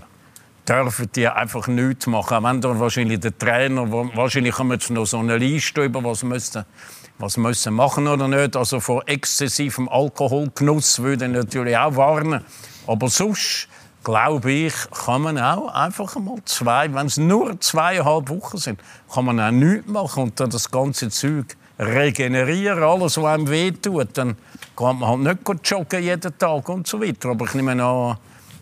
[0.69, 2.43] dürfen die einfach nichts machen.
[2.43, 6.23] Wenn dann wahrscheinlich der Trainer, wahrscheinlich haben wir jetzt noch so eine Liste über was
[6.23, 6.63] müssen,
[7.17, 8.55] was müssen machen oder nicht.
[8.55, 12.43] Also vor exzessivem Alkoholgenuss würde ich natürlich auch warnen.
[12.85, 13.67] Aber sonst
[14.03, 14.73] glaube ich,
[15.05, 18.79] kann man auch einfach mal zwei, wenn es nur zweieinhalb Wochen sind,
[19.13, 24.09] kann man auch nichts machen und dann das ganze Zeug regenerieren, alles, was einem wehtut.
[24.13, 24.35] Dann
[24.75, 27.29] kann man halt nicht joggen jeden Tag und so weiter.
[27.29, 28.17] Aber ich nehme an,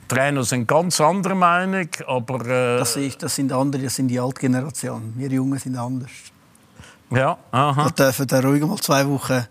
[0.08, 2.46] Trainer sind ganz anderer Meinung, aber...
[2.46, 5.14] Äh das, ich, das sind andere, das sind die Altgeneration.
[5.18, 6.12] Wir Jungen sind anders.
[7.10, 7.90] Ja, aha.
[7.96, 9.46] Da dürfen dann ruhig mal zwei Wochen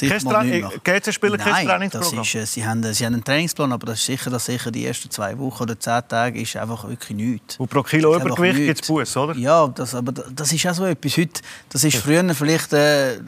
[0.00, 2.16] GC-Spieler kein Trainingsprogramm?
[2.18, 4.70] Das ist, äh, sie, haben, sie haben einen Trainingsplan, aber das ist sicher, dass sicher
[4.70, 7.56] die ersten zwei Wochen oder zehn Tage ist einfach wirklich nichts.
[7.56, 9.34] Und pro Kilo Übergewicht gibt es Buß, oder?
[9.36, 11.16] Ja, das, aber das ist auch so etwas.
[11.16, 11.40] Heute,
[11.70, 13.20] das ist früher vielleicht äh,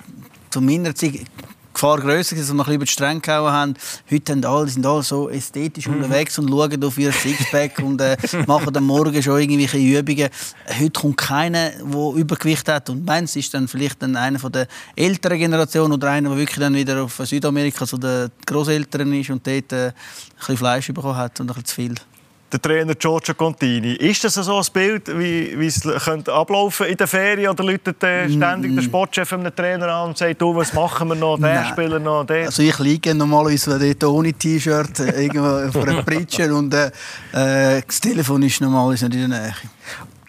[0.50, 1.20] zu meiner Zeit
[1.78, 3.74] Gefahr grösser, dass wir ein bisschen über die Stränge gehauen haben.
[4.10, 5.94] Heute sind alle, sind alle so ästhetisch Mhm.
[5.94, 8.16] unterwegs und schauen auf ihr Sixpack und äh,
[8.48, 10.28] machen am Morgen schon irgendwelche Übungen.
[10.76, 14.66] Heute kommt keiner, der Übergewicht hat und meins ist dann vielleicht dann einer von der
[14.96, 19.46] älteren Generation oder einer, der wirklich dann wieder auf Südamerika zu den Großeltern ist und
[19.46, 19.92] dort äh, ein
[20.36, 21.94] bisschen Fleisch bekommen hat und ein bisschen zu viel.
[22.50, 23.92] Der Trainer Giorgio Contini.
[23.94, 27.50] Ist das so ein Bild, wie, wie es könnte ablaufen in der Ferien?
[27.50, 31.14] Oder läutet äh, ständig der Sportchef einem Trainer an und sagt, du, was machen wir
[31.14, 31.66] noch, der.
[31.66, 32.46] Spieler noch, der?
[32.46, 36.86] Also ich liege normalerweise dort ohne T-Shirt irgendwo auf einer Pritsche und äh,
[37.32, 39.54] äh, das Telefon ist normalerweise nicht in der Nähe.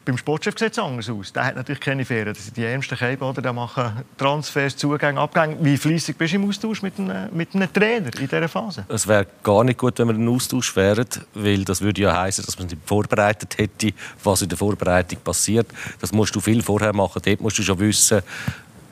[0.09, 1.31] Beim Sportchef sieht es anders aus.
[1.31, 2.33] Der hat natürlich keine Ferien.
[2.33, 3.43] Das sind die ärmsten Käben, oder?
[3.43, 5.57] Der machen Transfers, Zugänge, Abgänge.
[5.61, 8.85] Wie fleissig bist du im Austausch mit einem, mit einem Trainer in dieser Phase?
[8.87, 11.05] Es wäre gar nicht gut, wenn wir einen Austausch wären,
[11.35, 13.93] weil das würde ja heißen, dass man nicht vorbereitet hätte,
[14.23, 15.67] was in der Vorbereitung passiert.
[16.01, 17.21] Das musst du viel vorher machen.
[17.23, 18.23] Dort musst du schon wissen,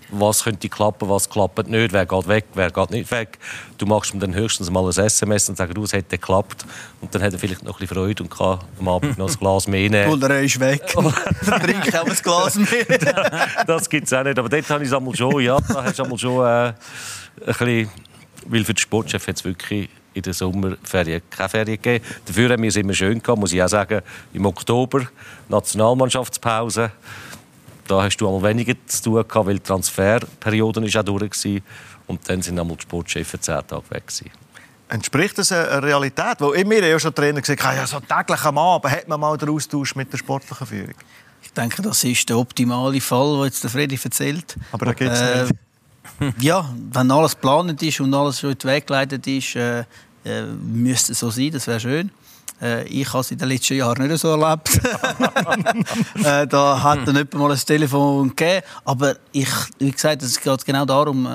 [0.09, 3.37] was könnte klappen, was klappt nicht, wer geht weg, wer geht nicht weg.
[3.77, 6.65] Du machst ihm dann höchstens mal ein SMS und sagst, du, es hätte geklappt.
[7.01, 9.35] Und dann hat er vielleicht noch ein bisschen Freude und kann am Abend noch ein
[9.35, 10.11] Glas mehr nehmen.
[10.11, 10.81] Oder er ist weg.
[11.45, 12.85] Dann trinke ich auch ein Glas mehr.
[13.67, 14.39] das gibt es auch nicht.
[14.39, 16.73] Aber dort habe ich es einmal schon, ja, da hast du einmal schon äh, ein
[17.45, 17.89] bisschen,
[18.45, 22.03] weil für den Sportchef hat es wirklich in der Sommerferien keine Ferien gegeben.
[22.25, 24.01] Dafür haben wir es immer schön gehabt, muss ich auch sagen,
[24.33, 25.07] im Oktober,
[25.47, 26.91] Nationalmannschaftspause.
[27.87, 31.61] Da hast du einmal weniger zu tun gehabt, weil die Transferperioden ist auch durch war.
[32.07, 34.31] Und dann sind einmal die Sportchefs zehn Tage weg gewesen.
[34.89, 36.39] Entspricht das einer Realität?
[36.39, 39.49] Weil mir ja schon Trainer gesagt ja, so täglich am Abend hat man mal den
[39.49, 40.95] Austausch mit der sportlichen Führung.
[41.41, 44.55] Ich denke, das ist der optimale Fall, den jetzt der Freddy erzählt.
[44.71, 45.53] Aber da gibt's Äh, nicht.
[46.41, 49.83] ja, wenn alles geplant ist und alles schon in den Weg geleitet ist, äh,
[50.25, 52.11] äh, müsste es so sein, das wäre schön.
[52.61, 54.69] Äh, ich habe es in den letzten Jahren nicht so erlebt.
[56.23, 58.61] äh, da hat dann jemand mal ein Telefon gegeben.
[58.85, 59.49] Aber ich,
[59.79, 61.27] wie gesagt, es geht genau darum,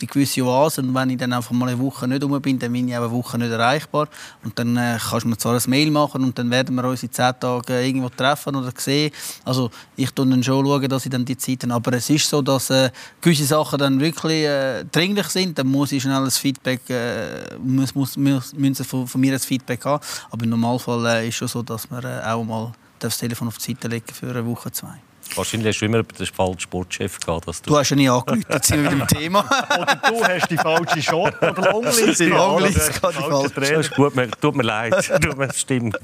[0.00, 0.80] die gewisse Oase.
[0.80, 3.02] Und wenn ich dann einfach mal eine Woche nicht rum bin, dann bin ich auch
[3.02, 4.08] eine Woche nicht erreichbar.
[4.44, 7.02] Und dann äh, kannst du mir zwar ein Mail machen und dann werden wir uns
[7.02, 9.10] in zehn Tagen irgendwo treffen oder sehen.
[9.44, 11.74] Also ich schaue dann schon, schauen, dass ich dann die Zeit habe.
[11.74, 12.90] Aber es ist so, dass äh,
[13.20, 15.58] gewisse Sachen dann wirklich äh, dringlich sind.
[15.58, 19.40] Dann muss ich schnell ein Feedback, äh, muss, muss, muss, müssen von, von mir ein
[19.40, 20.04] Feedback haben.
[20.30, 23.58] Aber im Normalfall äh, ist schon so, dass man äh, auch mal das Telefon auf
[23.58, 25.00] die Seite legen für eine Woche, zwei.
[25.34, 27.46] Wahrscheinlich hast du immer den falschen Sportchef gehabt.
[27.48, 29.40] Dass du Du hast ja nie angerufen, jetzt sind wir wieder im Thema.
[29.78, 32.20] Oder du hast die falsche Short oder Longlist.
[32.20, 33.54] Die Longlist gehabt, die falsche.
[33.54, 33.76] Trainer.
[33.76, 34.94] Das ist gut, mir, tut mir leid.
[35.22, 35.96] Tut mir- Das stimmt.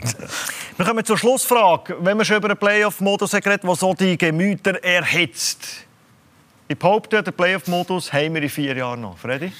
[0.76, 1.96] Wir kommen zur Schlussfrage.
[2.00, 5.64] Wenn wir schon über einen Playoff-Modus geredet der so die Gemüter erhitzt.
[6.68, 9.18] Ich behaupte, den Playoff-Modus haben wir in vier Jahren noch.
[9.18, 9.52] Freddy?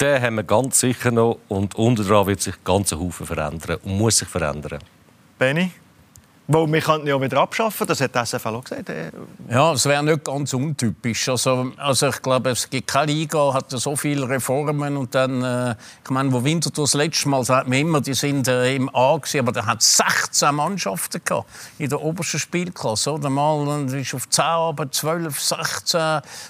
[0.00, 3.78] Den haben wir ganz sicher noch und unten dran wird sich ganz ein Haufen verändern
[3.82, 4.78] und muss sich verändern.
[5.38, 5.72] Benny?
[6.50, 8.90] Weil wir könnten ja wieder abschaffen, das hat die SFL auch gesagt.
[9.50, 11.28] Ja, es wäre nicht ganz untypisch.
[11.28, 15.74] Also, also ich glaube, es gibt keine Liga, hat so viele Reformen und dann, äh,
[16.02, 19.18] ich meine, wo Winterthur das letzte Mal sagt man immer, die sind äh, im A
[19.18, 24.14] gewesen, aber der hat 16 Mannschaften gehabt in der obersten Spielklasse, oder mal dann ist
[24.14, 26.00] auf 10, aber 12, 16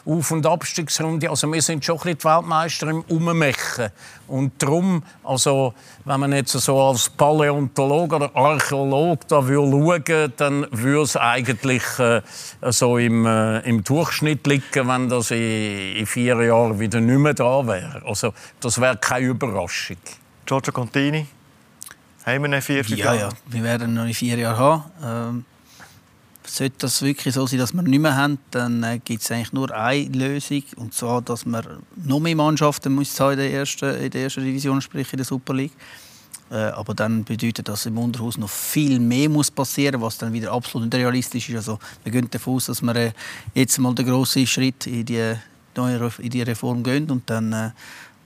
[0.06, 1.28] Auf- und Abstiegsrunde.
[1.28, 3.90] Also wir sind schon ein bisschen die Weltmeister im Ummechen.
[4.28, 5.74] Und darum, also,
[6.04, 12.20] wenn man jetzt so als Paläontologe oder Archäologe da schauen, dann würde es eigentlich äh,
[12.70, 17.34] so im, äh, im Durchschnitt liegen, wenn das in, in vier Jahren wieder nicht mehr
[17.34, 18.02] da wäre.
[18.06, 19.96] Also, das wäre keine Überraschung.
[20.46, 21.26] Giorgio Contini?
[22.24, 23.30] Haben wir in vier, fünf Ja, Jahren?
[23.30, 24.84] ja, wir werden noch in vier Jahren haben.
[25.02, 25.44] Ähm,
[26.50, 29.52] sollte das wirklich so sein, dass wir nicht mehr haben, dann äh, gibt es eigentlich
[29.52, 30.62] nur eine Lösung.
[30.76, 31.62] Und zwar, dass wir
[31.96, 35.54] noch mehr Mannschaften muss in der ersten, in der ersten Division, sprich in der Super
[35.54, 35.72] League.
[36.50, 40.52] Äh, aber dann bedeutet das im Unterhaus noch viel mehr muss passieren, was dann wieder
[40.52, 41.56] absolut nicht realistisch ist.
[41.56, 43.12] Also wir gehen davon aus, dass wir äh,
[43.54, 45.34] jetzt mal den grossen Schritt in die,
[45.76, 47.50] neue, in die Reform gehen und dann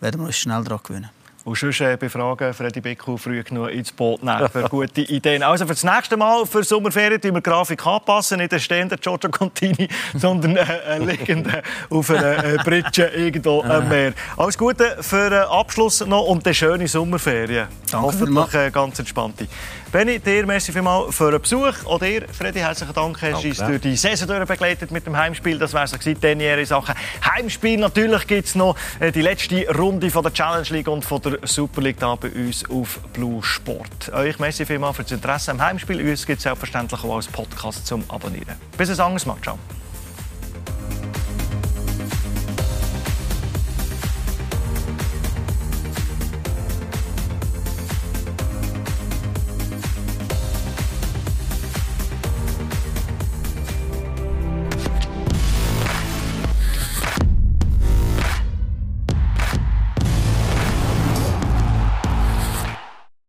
[0.00, 1.21] werden wir uns schnell daran gewöhnen.
[1.44, 5.42] Und sonst äh, befragen Freddy Bickel früh genug ins Boot nehmen für gute Ideen.
[5.42, 8.38] Also für das nächste Mal, für Sommerferien, tun wir die Grafik anpassen.
[8.38, 13.88] Nicht einen stehenden Giorgio Contini, sondern äh, einen liegenden auf einer äh, Britsche irgendwo am
[13.88, 14.12] Meer.
[14.36, 17.66] Alles Gute für den Abschluss noch und eine schöne Sommerferien.
[17.90, 19.48] Danke Hoffentlich äh, ganz entspannte.
[19.92, 21.84] Benni, dir merci vielmals für den Besuch.
[21.84, 23.20] Auch dir, Freddy, herzlichen Dank.
[23.20, 25.58] Hast uns durch die Saison durch begleitet mit dem Heimspiel.
[25.58, 27.78] Das wäre es gewesen, Sachen Heimspiel.
[27.78, 31.40] Natürlich gibt es noch äh, die letzte Runde von der Challenge League und von der
[31.42, 34.10] Super League da bei uns auf Blue Sport.
[34.14, 36.00] Euch merci vielmals für das Interesse am Heimspiel.
[36.00, 38.56] Uns gibt es selbstverständlich auch als Podcast zum Abonnieren.
[38.78, 39.36] Bis ein anderes Mal.
[39.42, 39.58] Ciao.